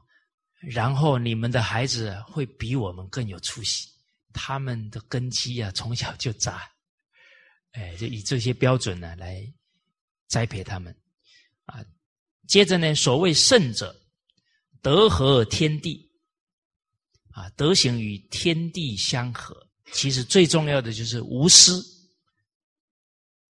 [0.60, 3.90] 然后你们的孩子会比我们更有出息，
[4.34, 6.72] 他们的根基啊从小就扎，
[7.72, 9.44] 哎，就以这些标准呢来
[10.28, 10.96] 栽培他们
[11.66, 11.84] 啊。
[12.48, 14.00] 接着呢，所谓圣者，
[14.82, 16.12] 德合天地
[17.32, 19.68] 啊，德行与天地相合。
[19.92, 21.82] 其实最重要的就是无私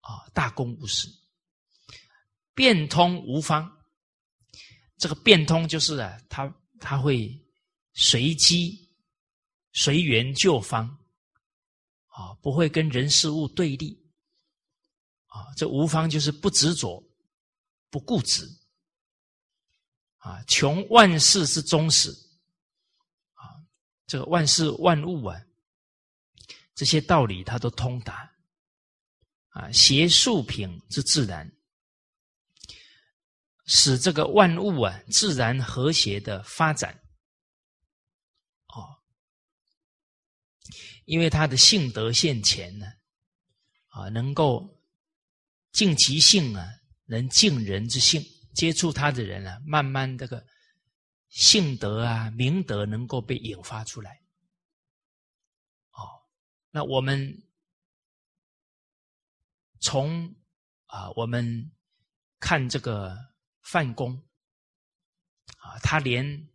[0.01, 1.07] 啊，大公无私，
[2.53, 3.71] 变通无方。
[4.97, 7.39] 这个变通就是啊，他他会
[7.93, 8.89] 随机
[9.73, 10.87] 随缘就方
[12.07, 13.95] 啊，不会跟人事物对立
[15.27, 15.53] 啊。
[15.55, 17.03] 这无方就是不执着、
[17.91, 18.47] 不固执
[20.17, 20.43] 啊。
[20.45, 22.09] 穷万事之终始
[23.33, 23.53] 啊，
[24.07, 25.39] 这个万事万物啊，
[26.77, 28.33] 这些道理他都通达
[29.49, 29.69] 啊。
[29.73, 31.51] 邪术品之自然。
[33.69, 36.97] 使这个万物啊自然和谐的发展，
[38.67, 38.95] 哦，
[41.03, 42.85] 因为他的性德现前呢，
[43.87, 44.81] 啊，能够
[45.73, 46.65] 尽其性啊，
[47.07, 48.23] 能尽人之性，
[48.55, 50.41] 接触他的人啊，慢慢这个
[51.27, 54.17] 性德啊、明德能够被引发出来。
[56.77, 57.41] 那我们
[59.79, 60.31] 从
[60.85, 61.71] 啊，我们
[62.39, 63.17] 看这个
[63.63, 64.13] 范公
[65.57, 66.47] 啊，他连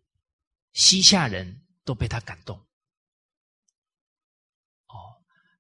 [0.75, 2.57] 西夏人都被他感动
[4.87, 4.95] 哦。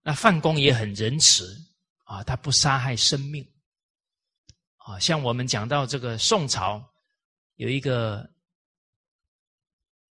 [0.00, 1.60] 那范公也很仁慈
[2.04, 3.44] 啊，他不杀害生命
[4.76, 4.96] 啊。
[5.00, 6.88] 像我们讲到这个宋朝
[7.56, 8.32] 有一个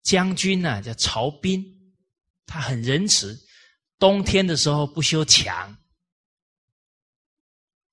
[0.02, 1.94] 将军呢，叫曹彬，
[2.46, 3.46] 他很仁慈，
[3.98, 5.76] 冬天的时候不修墙。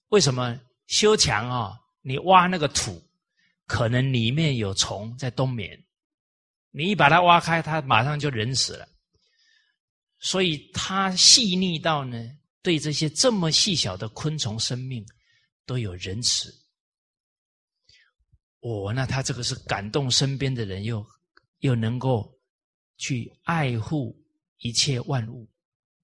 [0.10, 1.80] 为什么修墙啊？
[2.02, 3.04] 你挖那个土，
[3.66, 5.84] 可能里面有虫在冬眠，
[6.72, 8.88] 你一把它挖开，它马上就人死了。
[10.20, 12.18] 所以它细腻到呢，
[12.62, 15.06] 对这些这么细小的昆虫生命
[15.66, 16.54] 都有仁慈。
[18.62, 21.06] 哦，那他这个是感动身边的人，又
[21.60, 22.36] 又能够
[22.98, 24.16] 去爱护
[24.58, 25.48] 一切万物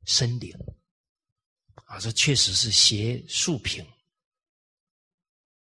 [0.05, 0.53] 生灵
[1.85, 1.99] 啊！
[1.99, 3.85] 这确实是邪树平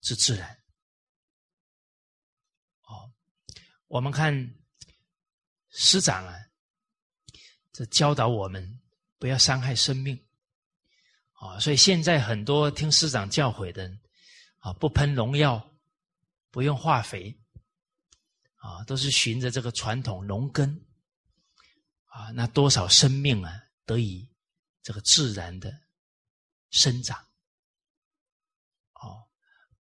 [0.02, 0.50] 是自然。
[2.82, 3.10] 哦，
[3.88, 4.54] 我们看
[5.70, 6.34] 师长啊。
[7.72, 8.80] 这教导我们
[9.18, 10.18] 不要伤害生命
[11.32, 11.60] 啊！
[11.60, 14.00] 所以现在很多听师长教诲的人
[14.60, 15.62] 啊，不喷农药，
[16.50, 17.38] 不用化肥
[18.54, 20.86] 啊，都是循着这个传统农耕
[22.06, 23.52] 啊，那多少生命啊
[23.86, 24.28] 得以
[24.82, 25.72] 这个自然的
[26.70, 27.18] 生长
[28.94, 29.26] 哦。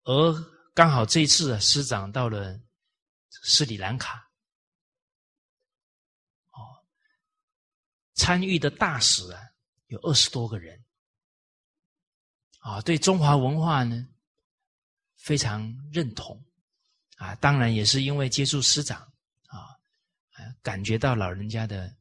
[0.04, 0.34] 而
[0.74, 2.60] 刚好这一次啊，师长到了
[3.30, 4.30] 斯里兰卡。
[6.52, 6.84] 哦
[8.14, 9.42] 参与的大使啊，
[9.88, 10.84] 有二十多个人，
[12.60, 14.08] 啊，对中华文化呢
[15.16, 16.40] 非常认同，
[17.16, 19.02] 啊，当然也是因为接触师长
[19.48, 19.74] 啊，
[20.62, 21.96] 感觉到老人家的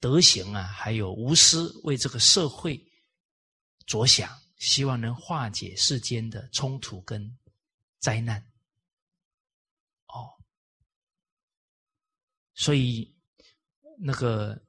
[0.00, 2.80] 德行啊，还有无私为这个社会
[3.86, 7.38] 着想，希望能化解世间的冲突跟
[7.98, 8.40] 灾难，
[10.06, 10.32] 哦，
[12.54, 13.14] 所以
[13.98, 14.62] 那个。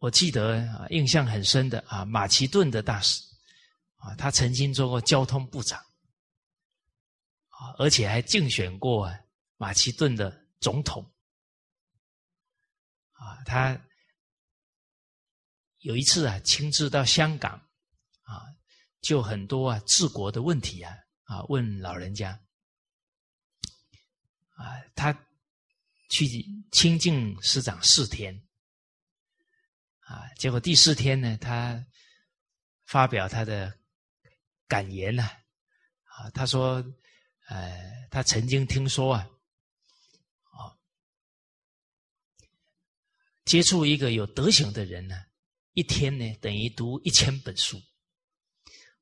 [0.00, 3.20] 我记得，印象很深的啊，马其顿的大使
[3.96, 5.76] 啊，他曾经做过交通部长
[7.48, 9.12] 啊，而且还竞选过
[9.56, 11.04] 马其顿的总统
[13.10, 13.42] 啊。
[13.44, 13.76] 他
[15.80, 17.52] 有一次啊，亲自到香港
[18.22, 18.42] 啊，
[19.00, 22.40] 就很多啊治国的问题啊啊问老人家
[24.56, 25.12] 啊，他
[26.10, 26.26] 去
[26.72, 28.42] 亲近师长四天。
[30.00, 31.84] 啊，结果第四天呢，他
[32.86, 33.78] 发表他的
[34.66, 35.22] 感言呢，
[36.04, 36.82] 啊，他说，
[37.48, 39.28] 呃，他曾经听说啊，
[40.44, 40.72] 啊，
[43.44, 45.14] 接触一个有德行的人呢，
[45.74, 47.80] 一天呢等于读一千本书，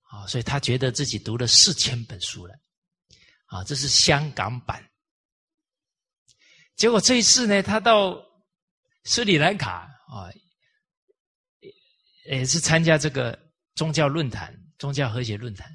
[0.03, 2.55] 啊，所以他觉得自己读了四千本书了，
[3.47, 4.85] 啊，这是香港版。
[6.75, 8.21] 结果这一次呢，他到
[9.05, 10.31] 斯里兰卡啊。
[12.29, 13.39] 也是参加这个
[13.77, 15.71] 宗教论坛、宗教和谐论坛。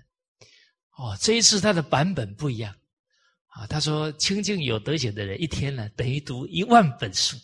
[0.98, 2.76] 哦，这一次他的版本不一样
[3.48, 3.66] 啊！
[3.68, 7.38] 他说，清净有德行的人一天呢，等于读一万本书。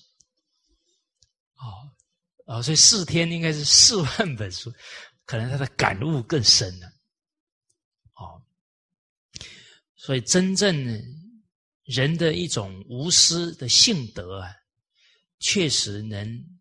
[2.47, 4.73] 啊，所以四天应该是四万本书，
[5.25, 6.87] 可能他的感悟更深了。
[8.15, 8.41] 哦，
[9.95, 10.75] 所以真正
[11.83, 14.51] 人的一种无私的性德啊，
[15.39, 16.59] 确实能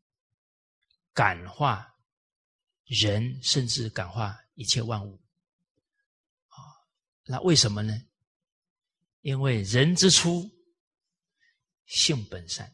[1.14, 1.92] 感化。
[2.88, 5.20] 人甚至感化一切万物，
[6.46, 6.54] 啊，
[7.24, 7.92] 那为什么呢？
[9.22, 10.48] 因为人之初
[11.86, 12.72] 性本善，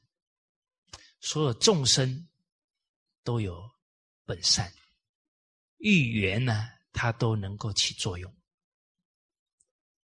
[1.19, 2.29] 所有众生
[3.23, 3.71] 都有
[4.25, 4.73] 本善，
[5.79, 8.31] 欲缘呢，它都能够起作用。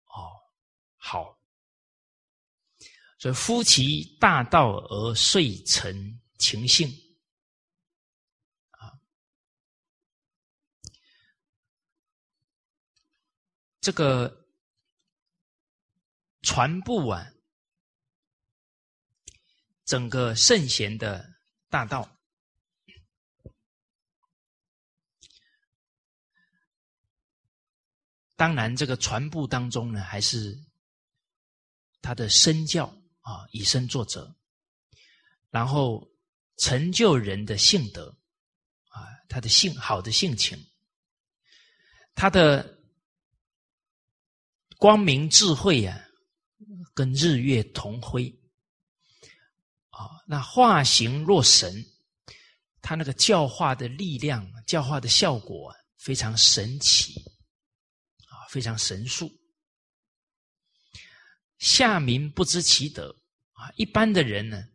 [0.06, 0.30] 哦，
[0.96, 1.38] 好，
[3.18, 6.90] 所以夫其大道而遂成情性。
[13.80, 14.46] 这个
[16.42, 17.34] 传不完，
[19.84, 21.28] 整个圣贤的
[21.68, 22.08] 大道，
[28.42, 30.58] 当然这个传布当中呢，还是
[32.00, 32.86] 他的身教
[33.20, 34.34] 啊，以身作则，
[35.48, 36.10] 然后
[36.56, 38.08] 成就人的性德
[38.88, 40.58] 啊，他的性好的性情，
[42.16, 42.76] 他的
[44.76, 46.04] 光明智慧呀，
[46.94, 48.28] 跟日月同辉
[49.90, 51.86] 啊，那化形若神，
[52.80, 57.24] 他那个教化的力量、教化的效果非常神奇，
[58.52, 59.32] 非常神速。
[61.56, 63.16] 下民不知其德
[63.52, 64.68] 啊，一般的人呢，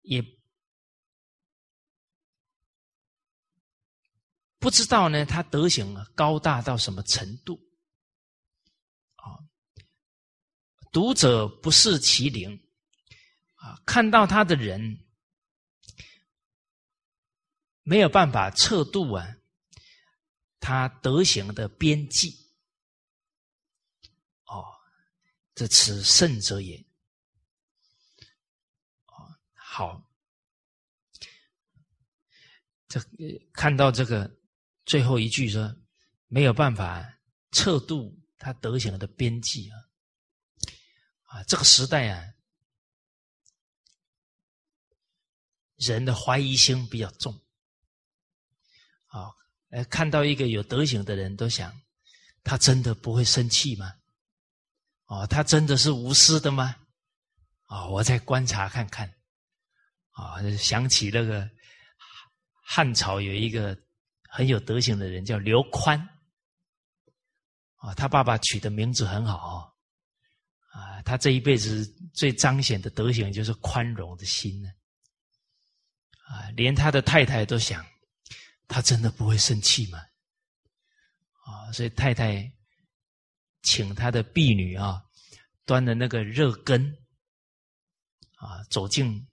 [0.00, 0.24] 也
[4.58, 7.60] 不知道呢，他德行高大到什么程度
[9.16, 9.36] 啊？
[10.90, 12.58] 读者不视其灵
[13.56, 15.04] 啊，看到他的人
[17.82, 19.36] 没有办法测度啊，
[20.60, 22.50] 他德行的边际。
[24.44, 24.64] 哦
[25.54, 26.84] 这此圣者也。
[29.68, 30.10] 好，
[32.88, 33.00] 这
[33.52, 34.38] 看到这个
[34.86, 35.76] 最后一句说，
[36.28, 37.20] 没有办法
[37.52, 39.76] 测度他德行的边际啊，
[41.24, 42.24] 啊，这个时代啊，
[45.76, 47.38] 人的怀疑心比较重，
[49.08, 49.30] 啊，
[49.70, 51.72] 哎，看到一个有德行的人都想，
[52.44, 53.92] 他真的不会生气吗？
[55.06, 56.76] 哦，他真的是无私的吗？
[57.66, 59.12] 啊，我再观察看看。
[60.10, 61.48] 啊，想起那个
[62.64, 63.76] 汉朝有一个
[64.28, 65.98] 很有德行的人叫刘宽。
[67.76, 69.74] 啊，他爸爸取的名字很好。
[70.72, 74.68] 啊，他这一辈子最彰显的德行就是宽容的心呢。
[76.28, 77.84] 啊，连他的太太都想，
[78.68, 79.98] 他真的不会生气吗？
[81.44, 82.52] 啊，所以太太。
[83.62, 85.02] 请他的婢女啊，
[85.64, 86.96] 端的那个热羹
[88.36, 89.26] 啊，走进，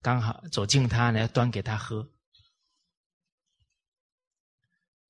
[0.00, 2.10] 刚好走进他呢，端给他喝。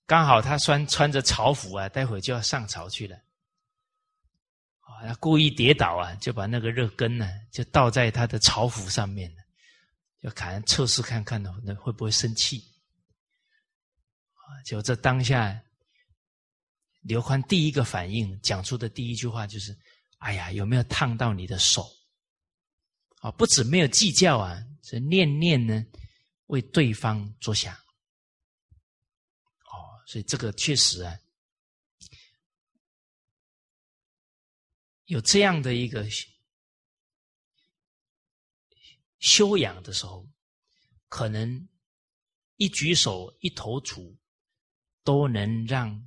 [0.04, 3.16] 刚好他穿穿着朝服啊，待会就要上朝去了，
[4.80, 9.42] 啊，他故意跌倒啊，就把那个热羹呢，就倒在他的朝服上面了，
[10.20, 12.64] 就看测试看看呢，那会不会生气？
[14.64, 15.62] 就这当下。
[17.02, 19.74] 刘宽第一个反应讲出的第一句话就是
[20.18, 21.88] ：“哎呀，有没有烫到你的手？”
[23.22, 25.86] 啊，不止没有计较啊，这念念呢
[26.46, 27.74] 为对方着想。
[27.74, 31.18] 哦，所以这个确实啊，
[35.04, 36.06] 有这样的一个
[39.20, 40.28] 修养的时候，
[41.08, 41.68] 可能
[42.56, 44.17] 一举手一投足
[45.08, 46.06] 都能让。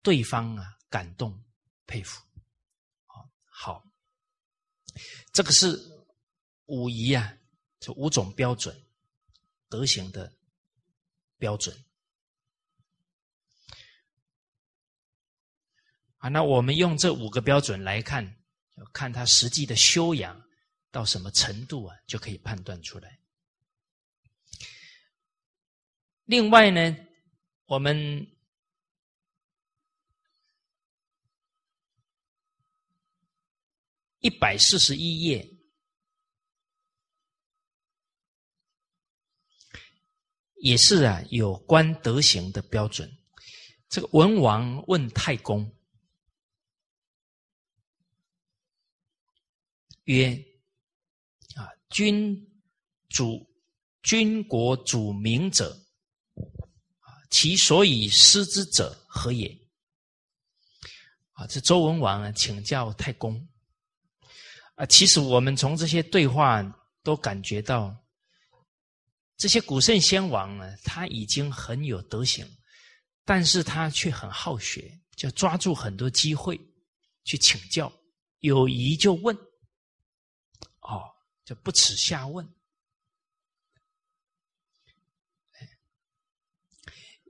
[0.00, 1.44] 对方啊，感动、
[1.84, 2.24] 佩服，
[3.04, 3.84] 好，好，
[5.32, 5.76] 这个是
[6.66, 7.36] 五仪啊，
[7.78, 8.74] 这五种标准
[9.68, 10.32] 德行的
[11.36, 11.76] 标准
[16.18, 16.28] 啊。
[16.28, 18.24] 那我们用这五个标准来看，
[18.94, 20.42] 看他实际的修养
[20.90, 23.18] 到什么程度啊，就可以判断出来。
[26.24, 26.96] 另外呢，
[27.68, 28.26] 我们。
[34.20, 35.48] 一百四十一页，
[40.56, 43.08] 也是啊，有关德行的标准。
[43.88, 45.72] 这个文王问太公
[50.02, 50.34] 曰
[51.54, 52.60] ：“啊，君
[53.08, 53.48] 主
[54.02, 55.80] 君国主民者，
[57.40, 59.56] 其所以失之者何也？”
[61.34, 63.48] 啊，这周文王啊，请教太公。
[64.74, 66.60] 啊，其实我们从这些对话
[67.04, 67.96] 都感觉到，
[69.36, 72.44] 这些古圣先王呢，他已经很有德行，
[73.24, 76.60] 但是他却很好学，就抓住很多机会
[77.22, 77.92] 去请教，
[78.40, 79.32] 有疑就问，
[80.80, 81.04] 哦，
[81.44, 82.44] 就不耻下问，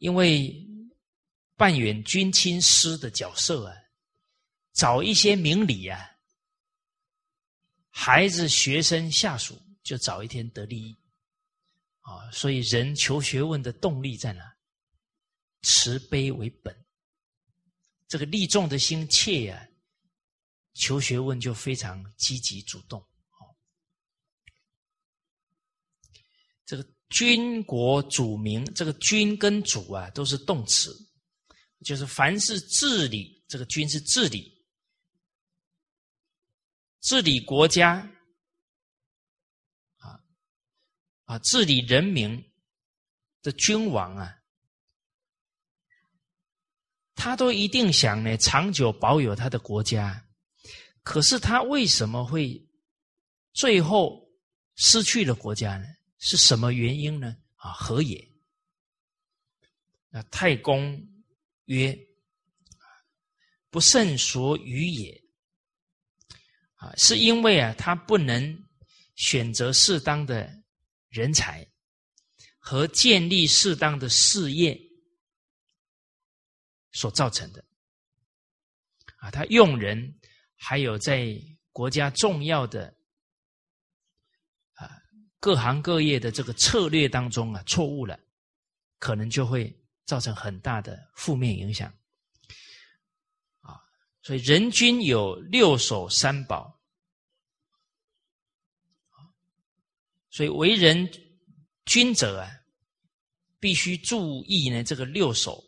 [0.00, 0.54] 因为
[1.56, 3.74] 扮演君亲师的角色啊，
[4.72, 5.98] 找一些明理啊。
[7.90, 10.96] 孩子、学生、下属就早一天得利益
[12.02, 12.30] 啊！
[12.30, 14.44] 所以人求学问的动力在哪？
[15.62, 16.86] 慈悲为本，
[18.06, 19.68] 这个利众的心切呀，
[20.74, 23.04] 求学问就非常积极主动。
[27.08, 30.94] 君国主民，这个君跟主啊都是动词，
[31.84, 34.56] 就是凡是治理，这个君是治理。
[37.00, 38.10] 治理国家，
[39.96, 40.20] 啊
[41.24, 42.44] 啊，治理人民
[43.40, 44.36] 的君王啊，
[47.14, 50.28] 他都一定想呢长久保有他的国家，
[51.02, 52.68] 可是他为什么会
[53.54, 54.28] 最后
[54.74, 55.86] 失去了国家呢？
[56.18, 57.36] 是什么原因呢？
[57.56, 58.28] 啊，何也？
[60.10, 61.06] 那太公
[61.66, 61.98] 曰
[63.70, 65.24] ：“不胜所与也。”
[66.76, 68.64] 啊，是因为啊，他不能
[69.16, 70.62] 选择适当的
[71.08, 71.66] 人才
[72.58, 74.80] 和建立适当的事业
[76.92, 77.64] 所造成的。
[79.16, 80.20] 啊，他用人
[80.54, 81.36] 还有在
[81.72, 82.96] 国家重要的
[85.40, 88.18] 各行各业的这个策略当中啊错误了，
[88.98, 89.72] 可能就会
[90.04, 91.92] 造成很大的负面影响。
[93.60, 93.80] 啊
[94.22, 96.80] 所以人均有六守三宝，
[100.30, 101.08] 所以为人
[101.86, 102.50] 君者啊，
[103.60, 105.64] 必须注意呢这个六守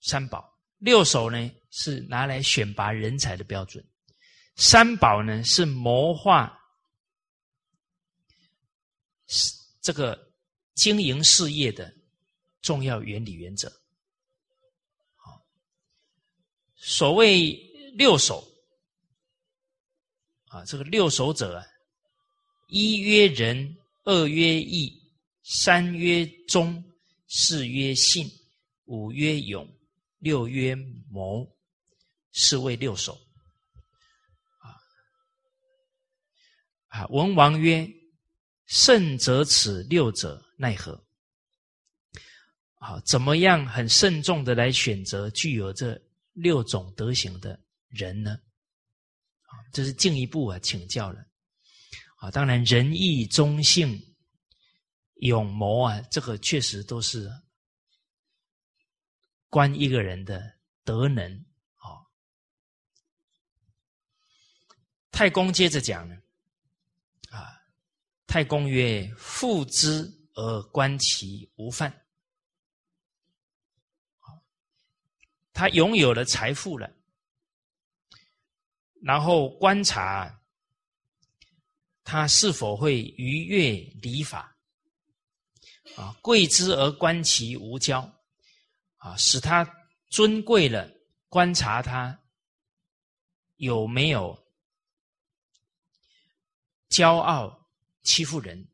[0.00, 0.54] 三宝。
[0.78, 3.82] 六守呢是拿来选拔人才的标准，
[4.56, 6.55] 三宝呢是谋划
[9.26, 10.32] 是这个
[10.74, 11.92] 经营事业的
[12.62, 13.72] 重要原理原则。
[16.78, 17.52] 所谓
[17.94, 18.46] 六守
[20.48, 21.64] 啊，这个六守者，
[22.68, 25.02] 一曰仁，二曰义，
[25.42, 26.84] 三曰忠，
[27.26, 28.30] 四曰信，
[28.84, 29.68] 五曰勇，
[30.18, 30.76] 六曰
[31.10, 31.44] 谋，
[32.30, 33.14] 是谓六守。
[34.60, 34.70] 啊
[36.88, 37.06] 啊！
[37.08, 37.90] 文王曰
[38.66, 41.02] ：“慎则此六者奈何？”
[42.78, 46.00] 啊，怎么样很慎重的来选择具有这？
[46.38, 48.32] 六种德行的人呢？
[48.32, 51.26] 啊，这是进一步啊请教了。
[52.18, 53.98] 啊，当然仁义忠信、
[55.22, 57.26] 勇谋啊，这个确实都是
[59.48, 61.32] 关一个人的德能。
[61.76, 62.04] 啊，
[65.10, 66.14] 太公接着讲呢，
[68.26, 72.04] 太公曰：“富之而观其无犯。”
[75.52, 76.92] 他拥有了财富了，
[79.00, 80.42] 然后观察
[82.04, 83.70] 他是否会逾越
[84.02, 84.54] 礼法，
[85.96, 88.02] 啊，贵之而观其无骄，
[88.96, 89.66] 啊，使他
[90.10, 90.92] 尊贵了，
[91.30, 92.22] 观察他
[93.54, 94.46] 有没有
[96.90, 97.65] 骄傲。
[98.06, 98.68] 欺负人，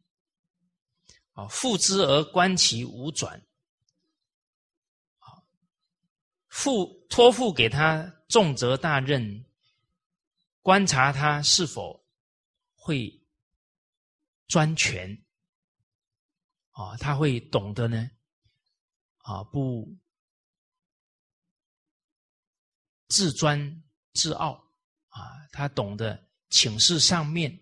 [1.33, 3.41] 啊，富之而观其无转
[5.19, 5.43] 啊。
[6.49, 9.45] 付托付给他重责大任，
[10.61, 12.05] 观察他是否
[12.75, 13.27] 会
[14.49, 15.25] 专权，
[16.73, 18.11] 啊，他会懂得呢，
[19.17, 19.97] 啊，不
[23.09, 23.83] 自专
[24.13, 24.53] 自傲，
[25.09, 27.59] 啊，他懂得请示上面，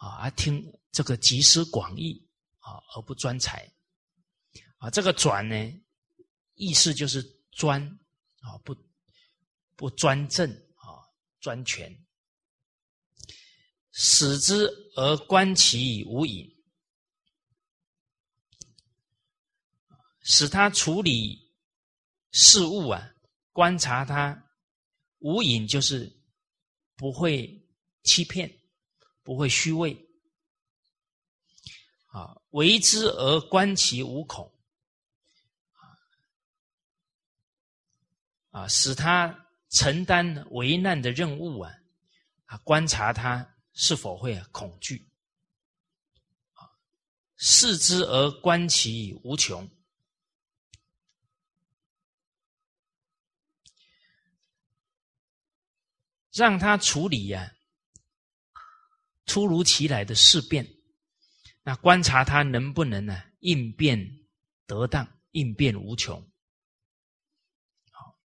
[0.00, 0.62] 啊，听
[0.92, 2.28] 这个集思广益，
[2.58, 3.72] 啊，而不专才，
[4.78, 5.54] 啊，这个转呢，
[6.54, 7.22] 意思就是
[7.52, 7.98] 专。
[8.42, 8.74] 啊，不
[9.76, 11.04] 不专政啊，
[11.40, 11.94] 专权，
[13.92, 14.66] 使之
[14.96, 16.50] 而观其无隐，
[20.22, 21.52] 使他处理
[22.30, 23.14] 事物啊，
[23.52, 24.42] 观察他
[25.18, 26.10] 无隐，就是
[26.96, 27.68] 不会
[28.04, 28.50] 欺骗，
[29.30, 29.96] 不会虚伪。
[32.06, 34.52] 啊，为之而观其无恐。
[38.50, 41.72] 啊，使他承担危难的任务啊，
[42.46, 45.08] 啊，观察他是否会恐惧，
[46.54, 46.66] 啊，
[47.36, 49.70] 视之而观其无穷，
[56.32, 57.54] 让他处理呀
[59.30, 60.68] 突如其来的事变，
[61.62, 63.96] 那观察他能不能呢应变
[64.66, 66.20] 得当，应变无穷。
[67.92, 68.18] 好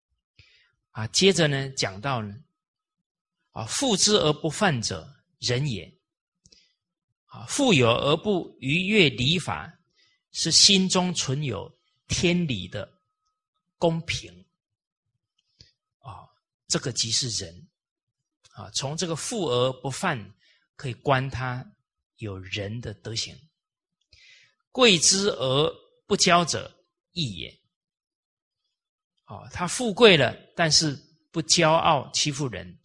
[0.92, 2.34] 啊，接着呢，讲到呢，
[3.52, 5.06] 啊，富之而不犯者，
[5.40, 5.94] 人也。
[7.26, 9.78] 啊，富有而不逾越礼法，
[10.32, 11.70] 是心中存有
[12.08, 12.90] 天理的
[13.78, 14.32] 公平。
[15.98, 16.24] 啊，
[16.70, 17.68] 这个即是人。
[18.54, 20.18] 啊，从这个富而不犯，
[20.76, 21.66] 可以观他
[22.18, 23.36] 有人的德行。
[24.72, 25.72] 贵之而
[26.08, 27.60] 不骄者，义也。
[29.26, 31.00] 哦，他富贵了，但是
[31.32, 32.80] 不骄傲欺负人，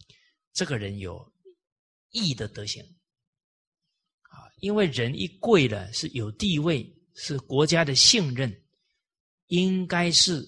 [0.52, 1.32] 这个人有
[2.10, 2.82] 义的德行，
[4.22, 8.64] 啊，因为人一贵了，是有地位，是国家的信任，
[9.46, 10.46] 应该是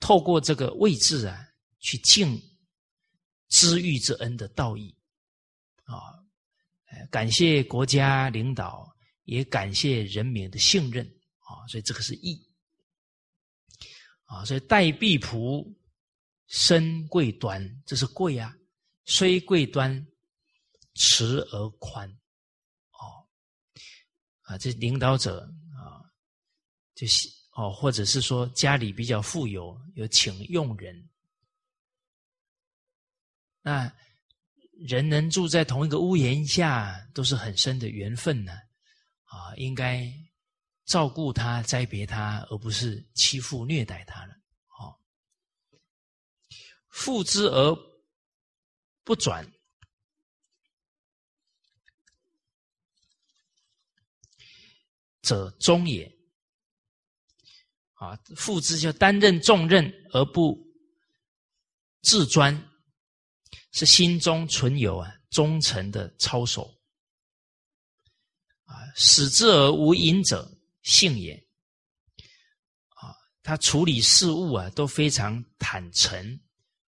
[0.00, 1.48] 透过这个位置啊，
[1.78, 2.40] 去敬
[3.48, 4.94] 知遇之恩的道义
[5.84, 6.17] 啊。
[7.06, 8.94] 感谢国家领导，
[9.24, 11.06] 也感谢人民的信任
[11.40, 12.50] 啊，所以这个是义
[14.24, 14.44] 啊。
[14.44, 15.74] 所以待婢仆
[16.46, 18.54] 身贵端，这是贵啊，
[19.04, 20.06] 虽贵端，
[20.94, 22.08] 持而宽。
[22.92, 23.26] 哦
[24.42, 25.40] 啊，这领导者
[25.76, 26.02] 啊，
[26.94, 31.08] 就是哦，或者是说家里比较富有，有请佣人，
[33.62, 33.92] 那
[34.78, 38.52] 人能住在同一个屋檐下，都是很深的缘分呢。
[39.24, 40.10] 啊，应该
[40.84, 44.34] 照顾他、栽培他，而不是欺负、虐待他了。
[44.78, 44.98] 哦，
[46.88, 47.76] 负之而
[49.04, 49.46] 不转。
[55.20, 56.10] 者忠也，
[57.94, 60.58] 啊，父之就担任重任而不
[62.00, 62.67] 自专，
[63.70, 66.64] 是心中存有啊忠诚的操守，
[68.64, 70.50] 啊，使之而无隐者，
[70.82, 71.34] 性也，
[72.94, 76.40] 啊，他处理事务啊都非常坦诚，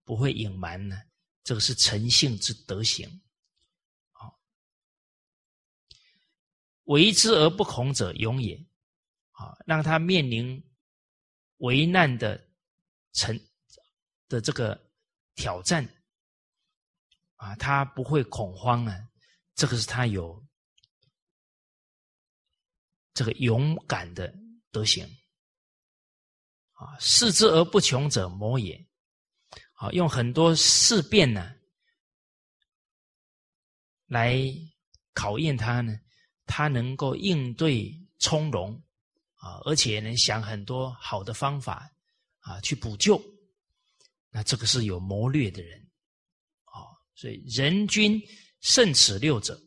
[0.03, 0.95] 不会隐瞒呢，
[1.43, 3.07] 这个是诚信之德行。
[4.11, 4.31] 啊
[6.83, 8.55] 为之而不恐者，勇也。
[9.31, 10.67] 啊，让他面临
[11.57, 12.49] 危难的
[13.13, 13.39] 成
[14.27, 14.89] 的这个
[15.35, 15.87] 挑战，
[17.37, 18.95] 啊，他不会恐慌啊。
[19.55, 20.45] 这个是他有
[23.13, 24.31] 这个勇敢的
[24.71, 25.03] 德行。
[26.73, 28.85] 啊，视之而不穷者，谋也。
[29.73, 31.55] 啊，用很多事变呢，
[34.05, 34.39] 来
[35.13, 35.97] 考验他呢。
[36.45, 38.73] 他能够应对从容
[39.35, 41.91] 啊，而且能想很多好的方法
[42.39, 43.21] 啊去补救，
[44.29, 45.86] 那这个是有谋略的人。
[47.17, 48.21] 所以人君
[48.61, 49.59] 慎此六者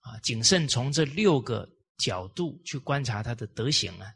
[0.00, 4.12] 啊，谨慎从这六个角度去观察他的德行啊，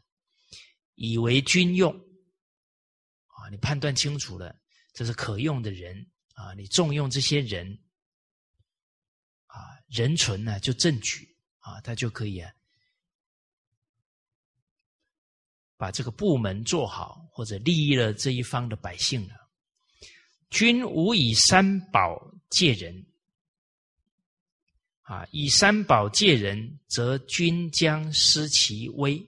[0.95, 4.55] 以为君用啊，你判断清楚了，
[4.93, 7.65] 这是可用的人啊，你重用这些人
[9.45, 11.25] 啊，人存呢就正举。
[11.59, 12.49] 啊，他就可以啊，
[15.75, 19.35] 把这个部门做好，或者利益了这一方的百姓了。
[20.49, 22.17] 君无以三宝
[22.49, 23.05] 借人，
[25.01, 29.25] 啊，以三宝借人，则君将失其威。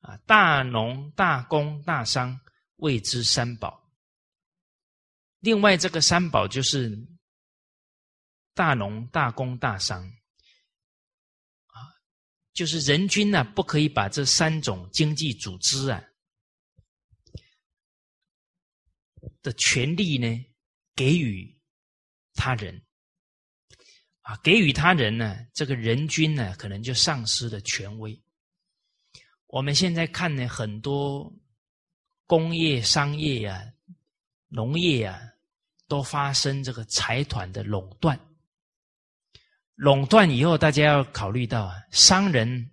[0.00, 2.40] 啊，大农、大工、大商
[2.76, 3.92] 谓之三宝。
[5.40, 6.96] 另外，这个三宝就是
[8.54, 10.04] 大农、大工、大商
[11.66, 11.82] 啊。
[12.52, 16.00] 就是人均呢，不可以把这三种经济组织啊
[19.42, 20.44] 的权利呢
[20.94, 21.57] 给予
[22.38, 22.80] 他人
[24.22, 28.18] 啊，给予他人呢，这个人均呢可能就丧失了权威。
[29.48, 31.32] 我们现在看呢，很多
[32.26, 33.60] 工业、商业呀、
[34.46, 35.20] 农业呀，
[35.88, 38.18] 都发生这个财团的垄断。
[39.74, 42.70] 垄断以后，大家要考虑到啊，商人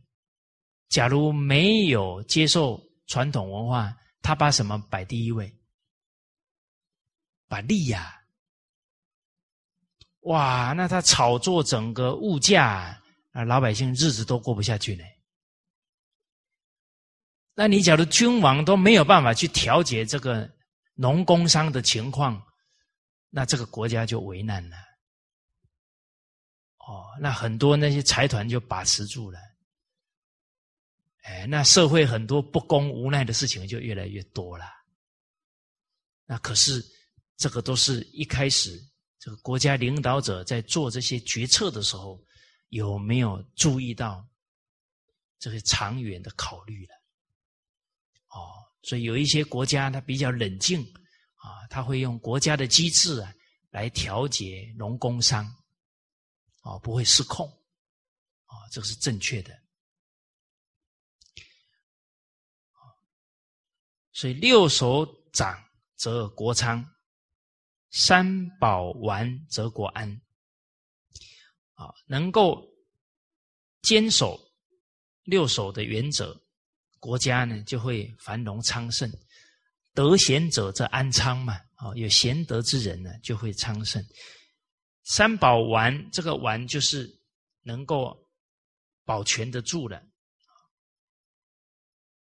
[0.89, 5.51] 假如没有接受传统文化，他把什么摆第一位？
[7.47, 8.24] 把利呀！
[10.25, 12.99] 哇，那他炒作整个物价
[13.31, 15.03] 啊，老百姓日子都过不下去呢。
[17.53, 20.51] 那你假如君王都没有办法去调节这个
[20.95, 22.41] 农工商的情况，
[23.29, 24.75] 那这个国家就为难了。
[26.79, 29.39] 哦，那很多那些财团就把持住了，
[31.23, 34.65] 哎，那社会很多不公无奈的事情就越来越多了。
[36.25, 36.83] 那可是
[37.37, 38.79] 这个都是一开始
[39.25, 42.23] 这个国家领导者在做这些决策的时候
[42.69, 44.23] 有没有注意到
[45.39, 46.93] 这个长远的考虑了？
[48.27, 48.53] 哦，
[48.83, 50.79] 所以有一些国家它比较冷静
[51.37, 53.33] 啊，他会用国家的机制啊
[53.71, 55.43] 来调节农工商。
[56.61, 57.47] 啊，不会失控，
[58.45, 59.59] 啊，这个是正确的。
[64.13, 65.03] 所以六手
[65.33, 65.59] 掌
[65.95, 66.94] 则国昌，
[67.97, 70.21] 三宝完则国安。
[71.75, 72.61] 啊，能够
[73.81, 74.37] 坚守
[75.23, 76.37] 六守的原则，
[76.99, 79.09] 国家呢就会繁荣昌盛。
[79.93, 84.05] 得贤者则安昌嘛，啊，有贤德之人呢就会昌盛。
[85.03, 87.09] 三宝丸，这个丸就是
[87.61, 88.27] 能够
[89.05, 89.97] 保全得住了，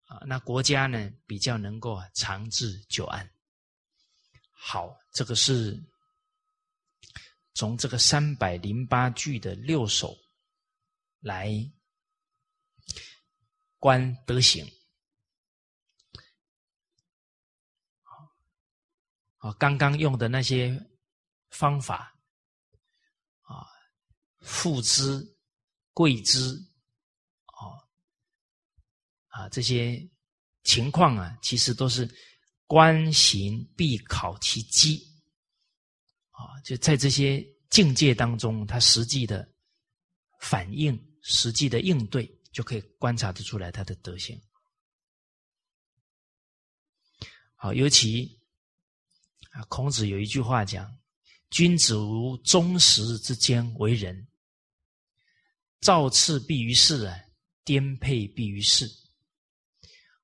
[0.05, 3.29] 啊，那国家呢比较能够长治久安。
[4.51, 5.83] 好，这个是
[7.55, 10.15] 从这个三百零八句的六首
[11.21, 11.51] 来
[13.79, 14.63] 观德行。
[19.37, 20.79] 啊，刚刚用的那些
[21.49, 22.15] 方法，
[23.41, 23.65] 啊，
[24.41, 25.35] 父之、
[25.93, 26.63] 贵之，
[27.45, 27.73] 啊，
[29.29, 30.07] 啊，这些
[30.63, 32.07] 情况啊，其实都是
[32.67, 35.01] 观行必考其机，
[36.31, 39.49] 啊，就在这些境界当中，他实际的
[40.41, 44.39] 反应、实际的应对，就可以观察得出来他的德行。
[47.55, 48.37] 好，尤其
[49.51, 49.63] 啊。
[49.69, 50.93] 孔子有一句话讲
[51.49, 54.27] ：“君子无忠实之间为人，
[55.79, 57.17] 造次必于世啊，
[57.63, 58.85] 颠沛必于世。”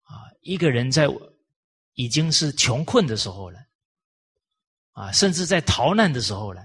[0.03, 1.07] 啊，一个人在
[1.93, 3.59] 已经是穷困的时候了，
[4.91, 6.61] 啊，甚至在逃难的时候了，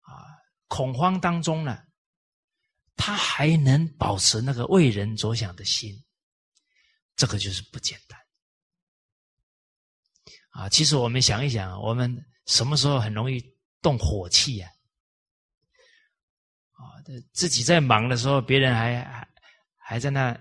[0.00, 0.24] 啊，
[0.68, 1.84] 恐慌当中呢，
[2.96, 6.04] 他还能保持那个为人着想的心，
[7.14, 8.18] 这个就是不简单。
[10.50, 13.44] 啊，其实我们想一想，我们什么时候很容易
[13.82, 14.70] 动火气呀？
[16.72, 16.96] 啊，
[17.32, 19.28] 自己在忙的时候，别人还还
[19.76, 20.34] 还在那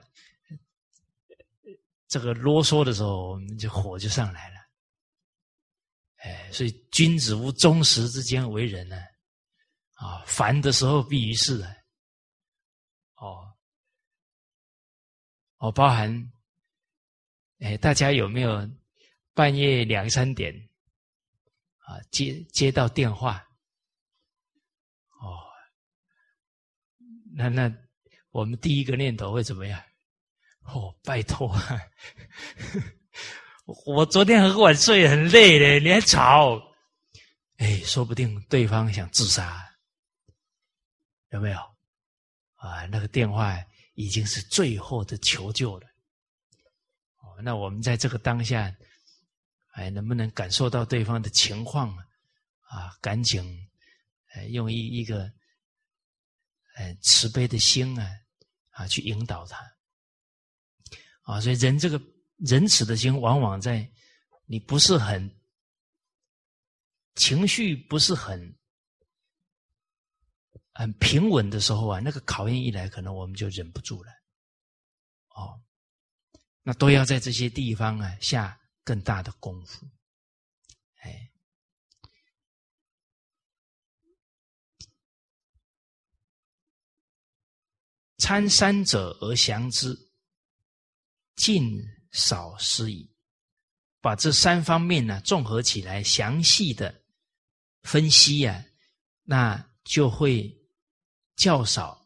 [2.16, 4.56] 这个啰嗦的时候，我们就火就上来了。
[6.24, 8.96] 哎，所以君子无忠实之间为人呢，
[9.96, 11.76] 啊，烦的时候必于事啊。
[13.18, 13.54] 哦，
[15.58, 16.32] 哦，包含
[17.60, 18.66] 哎，大家有没有？
[19.34, 20.54] 半夜两三点，
[21.80, 23.46] 啊，接接到电话，
[25.20, 25.44] 哦，
[27.34, 27.70] 那那
[28.30, 29.84] 我们第一个念头会怎么样？
[30.66, 31.82] 哦，拜托，啊
[33.86, 36.62] 我昨天很晚睡，很累嘞，你还吵？
[37.58, 39.66] 哎，说不定对方想自杀，
[41.30, 41.58] 有没有？
[42.56, 43.58] 啊，那个电话
[43.94, 45.88] 已经是最后的求救了。
[47.18, 48.76] 哦，那我们在这个当下。
[49.76, 52.06] 哎，能不能感受到对方的情况啊？
[52.70, 53.44] 啊，赶紧，
[54.34, 55.30] 哎，用一一个，
[56.76, 58.10] 哎，慈悲的心啊，
[58.70, 59.75] 啊，去引导他。
[61.26, 62.02] 啊，所以人这个
[62.38, 63.88] 仁慈的心，往往在
[64.46, 65.30] 你不是很
[67.14, 68.58] 情绪不是很
[70.74, 74.12] 很平稳的时候啊，那个考验一来，可能我们就忍不住了。
[75.36, 75.62] 哦，
[76.64, 78.60] 那都要在这些地方啊下。
[78.88, 79.90] 更大的功夫，
[80.98, 81.32] 哎，
[88.20, 90.05] 参三者而降之，
[91.46, 91.80] 尽
[92.12, 93.08] 少失矣。
[94.02, 97.04] 把这三方面呢综合起来，详细的
[97.84, 98.66] 分析呀，
[99.22, 100.52] 那就会
[101.36, 102.04] 较少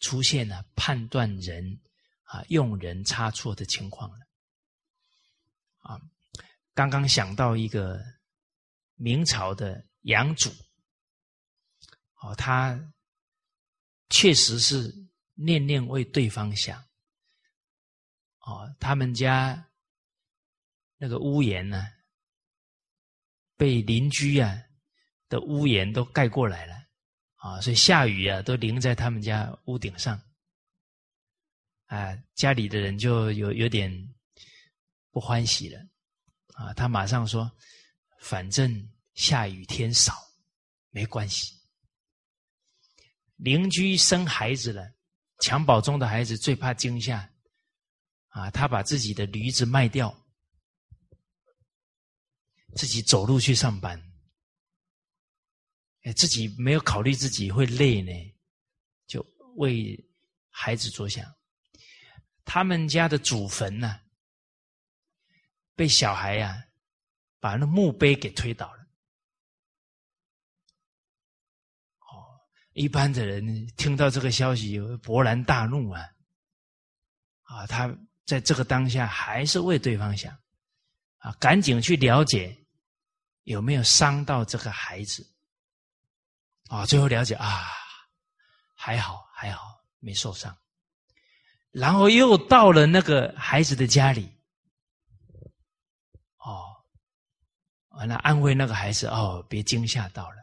[0.00, 1.80] 出现了判断人
[2.24, 4.18] 啊用人差错的情况了，
[5.78, 6.00] 啊。
[6.74, 8.02] 刚刚想到一个
[8.96, 10.50] 明朝的杨祖，
[12.22, 12.92] 哦，他
[14.08, 14.92] 确实是
[15.34, 16.84] 念念为对方想，
[18.40, 19.68] 哦，他们家
[20.96, 21.86] 那个屋檐呢，
[23.56, 24.56] 被邻居啊
[25.28, 26.74] 的屋檐都盖过来了，
[27.36, 30.20] 啊，所以下雨啊都淋在他们家屋顶上，
[31.86, 33.90] 啊，家里的人就有有点
[35.10, 35.78] 不欢喜了。
[36.54, 37.50] 啊，他马上说
[38.20, 40.12] ：“反正下雨天少，
[40.90, 41.58] 没关系。
[43.36, 44.92] 邻居生孩子了，
[45.38, 47.29] 襁褓中的孩子最怕惊吓。
[48.30, 50.12] 啊，他把自己的驴子卖掉，
[52.74, 54.00] 自己走路去上班。
[56.02, 58.12] 哎，自己没有考虑自己会累呢，
[59.06, 59.20] 就
[59.56, 59.96] 为
[60.48, 61.24] 孩子着想。
[62.44, 64.00] 他们家的祖坟呢？”
[65.76, 66.62] 被小孩呀，
[67.38, 68.82] 把那墓碑给推倒了。
[72.00, 72.38] 哦，
[72.74, 76.02] 一般的人听到这个消息，勃然大怒啊！
[77.44, 77.88] 啊，他
[78.30, 80.32] 在这个当下还是为对方想，
[81.18, 82.56] 啊，赶紧去了解
[83.42, 85.28] 有没有伤到这个孩子。
[86.68, 87.66] 啊，最后了解啊，
[88.76, 90.56] 还好还好没受伤。
[91.72, 94.32] 然后又到了那个孩子的家里。
[96.36, 96.84] 哦
[97.88, 100.36] 完了，安慰那个孩子哦，别惊吓到了，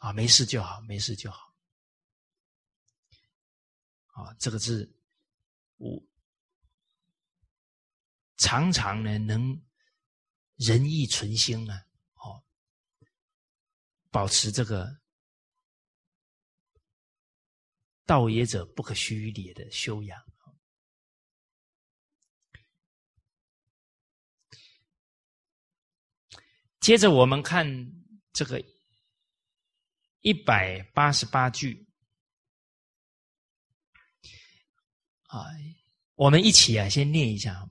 [0.00, 1.54] 啊，没事就好，没事就好。
[4.14, 4.92] 啊，这个字，
[5.76, 6.02] 我
[8.42, 9.62] 常常呢能
[10.56, 12.42] 仁义存心啊，哦，
[14.10, 15.00] 保持这个
[18.04, 20.20] 道也者不可虚礼的修养。
[26.80, 27.64] 接着我们看
[28.32, 28.60] 这个
[30.22, 31.86] 一百八十八句
[35.28, 35.46] 啊，
[36.16, 37.70] 我们一起啊，先念一下：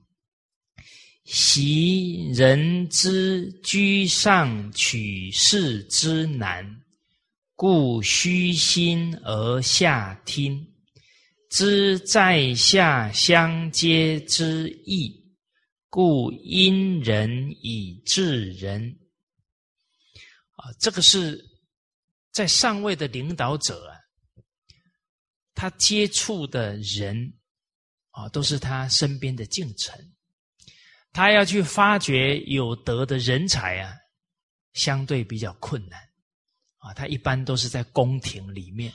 [1.24, 6.82] 习人之居上取士之难，
[7.54, 10.66] 故虚心而下听；
[11.48, 15.24] 知在下相接之意，
[15.88, 18.98] 故因人以治人。
[20.56, 21.44] 啊，这个是
[22.32, 23.94] 在上位的领导者啊，
[25.54, 27.32] 他接触的人
[28.10, 30.12] 啊，都是他身边的近臣，
[31.12, 33.94] 他要去发掘有德的人才啊，
[34.72, 36.00] 相对比较困难
[36.78, 36.94] 啊。
[36.94, 38.92] 他一般都是在宫廷里面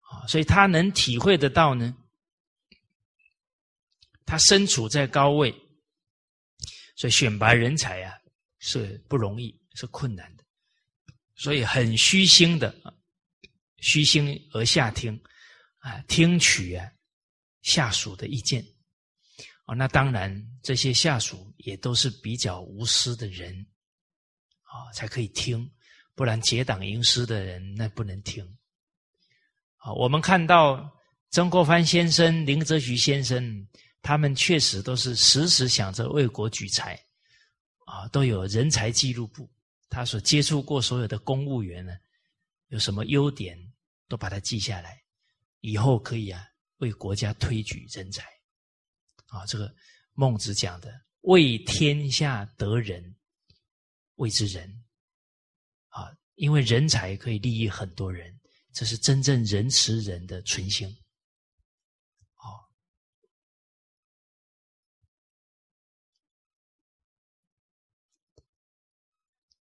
[0.00, 1.96] 啊，所以他能体会得到呢，
[4.26, 5.54] 他身处在高位，
[6.96, 8.18] 所以选拔人才啊
[8.58, 10.44] 是不容易，是困难的。
[11.36, 12.74] 所以很虚心的，
[13.76, 15.22] 虚心而下听，
[15.78, 16.90] 啊，听取啊
[17.62, 18.66] 下属的意见，
[19.68, 23.54] 哦，那当然这些下属也都是比较无私的人，
[24.62, 25.70] 啊，才可以听，
[26.14, 28.42] 不然结党营私的人那不能听。
[29.76, 30.90] 啊，我们看到
[31.28, 33.68] 曾国藩先生、林则徐先生，
[34.00, 36.98] 他们确实都是时时想着为国举才，
[37.84, 39.46] 啊，都有人才记录簿。
[39.90, 41.92] 他所接触过所有的公务员呢，
[42.68, 43.58] 有什么优点，
[44.08, 44.98] 都把它记下来，
[45.60, 46.42] 以后可以啊
[46.78, 48.24] 为国家推举人才。
[49.28, 49.74] 啊，这个
[50.12, 50.92] 孟子讲的
[51.22, 53.16] “为天下得人，
[54.16, 54.84] 谓之仁”。
[55.88, 58.38] 啊，因为人才可以利益很多人，
[58.72, 60.94] 这是真正仁慈人的存心。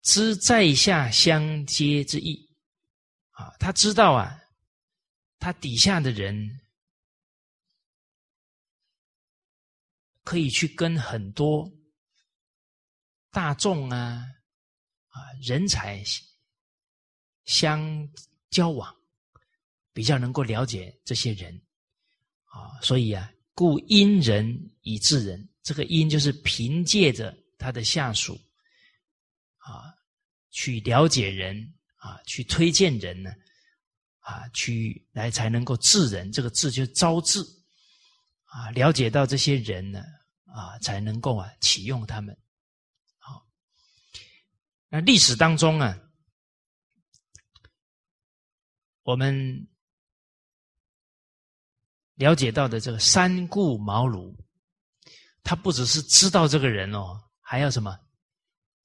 [0.02, 2.50] 知在下相接之意，
[3.32, 4.42] 啊，他知道啊，
[5.38, 6.34] 他底下的人
[10.24, 11.70] 可以去跟很多
[13.30, 14.24] 大众啊，
[15.08, 16.02] 啊，人才
[17.44, 18.08] 相
[18.50, 18.94] 交往，
[19.92, 21.60] 比较能够了解这些人，
[22.44, 28.38] 啊，所以啊，故因人以治人，这个因就是凭借着他的下属。
[29.62, 29.94] 啊，
[30.50, 33.30] 去了解人啊，去推荐人呢，
[34.20, 36.32] 啊，去来才能够治人。
[36.32, 37.40] 这个治就招致
[38.50, 40.02] 啊，了解到这些人呢，
[40.44, 42.36] 啊，才能够啊启用他们。
[43.18, 43.46] 好，
[44.88, 45.98] 那历史当中啊，
[49.02, 49.68] 我们
[52.14, 54.36] 了解到的这个三顾茅庐，
[55.42, 57.98] 他不只是知道这个人哦，还要什么？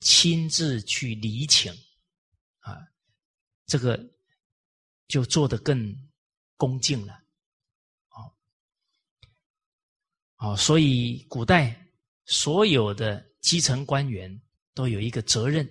[0.02, 1.74] 亲自去理请，
[2.60, 2.78] 啊，
[3.66, 4.00] 这个
[5.08, 6.12] 就做得更
[6.58, 7.14] 恭敬了，
[8.10, 8.36] 哦，
[10.46, 11.76] 哦，所以古代
[12.26, 14.40] 所有的基层官员
[14.76, 15.68] 都有一个责任，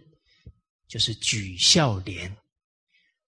[0.88, 2.36] 就是举孝廉。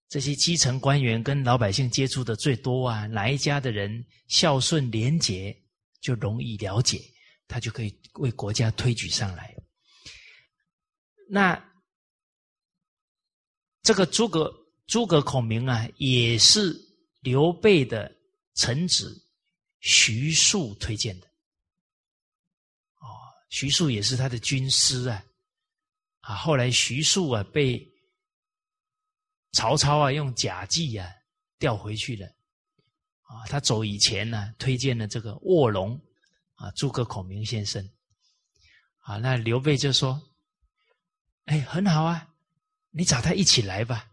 [0.09, 5.57] 这些基层官员跟老百姓接触的最多啊，哪一家的人孝顺廉洁，
[6.01, 7.01] 就容易了解，
[7.47, 9.55] 他就可以为国家推举上来。
[11.29, 11.57] 那
[13.83, 14.53] 这个诸葛
[14.89, 16.77] 诸葛孔明啊，也是
[17.21, 18.13] 刘备的
[18.55, 19.17] 臣子
[19.79, 21.29] 徐庶推荐的。
[23.49, 25.25] 徐庶也是他的军师啊，
[26.21, 27.87] 啊，后来徐庶啊被
[29.53, 31.09] 曹操啊用假计啊
[31.59, 32.27] 调回去了，
[33.23, 36.01] 啊，他走以前呢推荐了这个卧龙
[36.55, 37.89] 啊诸葛孔明先生，
[38.99, 40.23] 啊，那刘备就说。
[41.47, 42.35] 哎，很好啊，
[42.91, 44.11] 你找他一起来吧。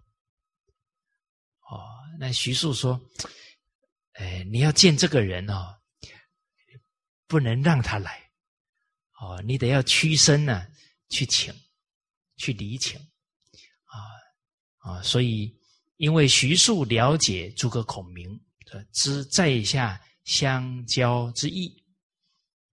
[1.61, 1.81] 哦，
[2.19, 3.01] 那徐庶说
[4.14, 5.81] ：“哎，你要见这个人哦，
[7.26, 8.23] 不能让他来。
[9.24, 10.68] 哦，你得要屈身呢，
[11.10, 11.54] 去请，
[12.36, 13.00] 去礼请。
[13.86, 13.98] 啊
[14.80, 15.58] 啊，所以
[15.95, 21.74] 因为徐庶了解诸葛孔明的知在下相交之意，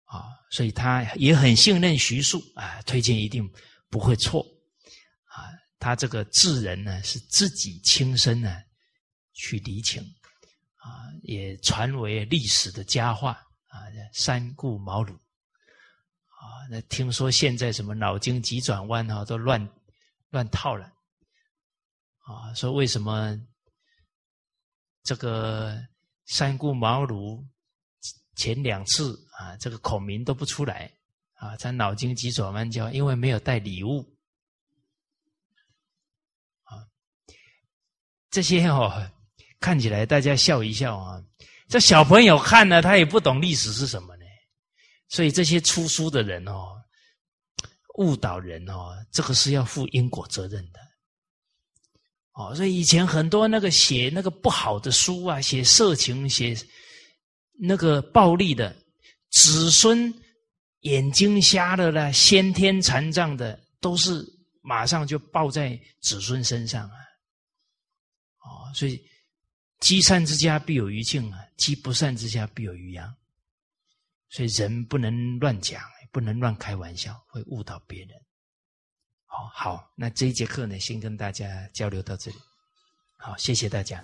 [0.05, 3.49] 啊，所以他也很信任徐庶啊，推荐一定。”
[3.93, 4.41] 不会错，
[5.25, 5.51] 啊，
[5.81, 8.63] 他这个智人呢是自己亲身呢
[9.33, 10.01] 去理请，
[10.77, 13.33] 啊，也传为历史的佳话
[13.67, 13.83] 啊，
[14.13, 15.19] 三顾茅庐。
[16.73, 19.69] 那听说现在什么脑筋急转弯啊，都乱
[20.29, 20.87] 乱套了
[22.19, 22.55] 啊。
[22.55, 23.37] 说为什么
[25.03, 25.77] 这个
[26.27, 27.45] 三顾茅庐
[28.37, 30.89] 前两次啊，这个孔明都不出来
[31.35, 31.57] 啊？
[31.57, 34.17] 他脑筋急转弯叫因为没有带礼物
[36.63, 36.87] 啊。
[38.31, 39.11] 这些哦。
[39.59, 41.23] 看起来大家笑一笑啊，
[41.69, 44.17] 这小朋友看呢，他也不懂历史是什么，
[45.11, 46.83] 所以这些出书的人哦，
[47.99, 50.81] 误导人哦，这个是要负因果责任的。
[52.33, 56.57] 哦，所以以前很多那个写那个不好的书啊，写色情、写
[57.59, 58.75] 那个暴力的，
[59.31, 60.11] 子孙
[60.81, 64.25] 眼睛瞎了啦，先天残障的，都是
[64.63, 66.97] 马上就报在子孙身上啊。
[68.39, 68.99] 哦，所以。
[69.81, 73.17] 积善之家必有余庆啊，积不善之家必有余殃。
[74.31, 78.11] 所以人不能乱讲，不能乱开玩笑，会误导别人。
[79.27, 82.37] 好好，那这一节课呢，先跟大家交流到这里。
[83.19, 84.03] 好，谢谢大家。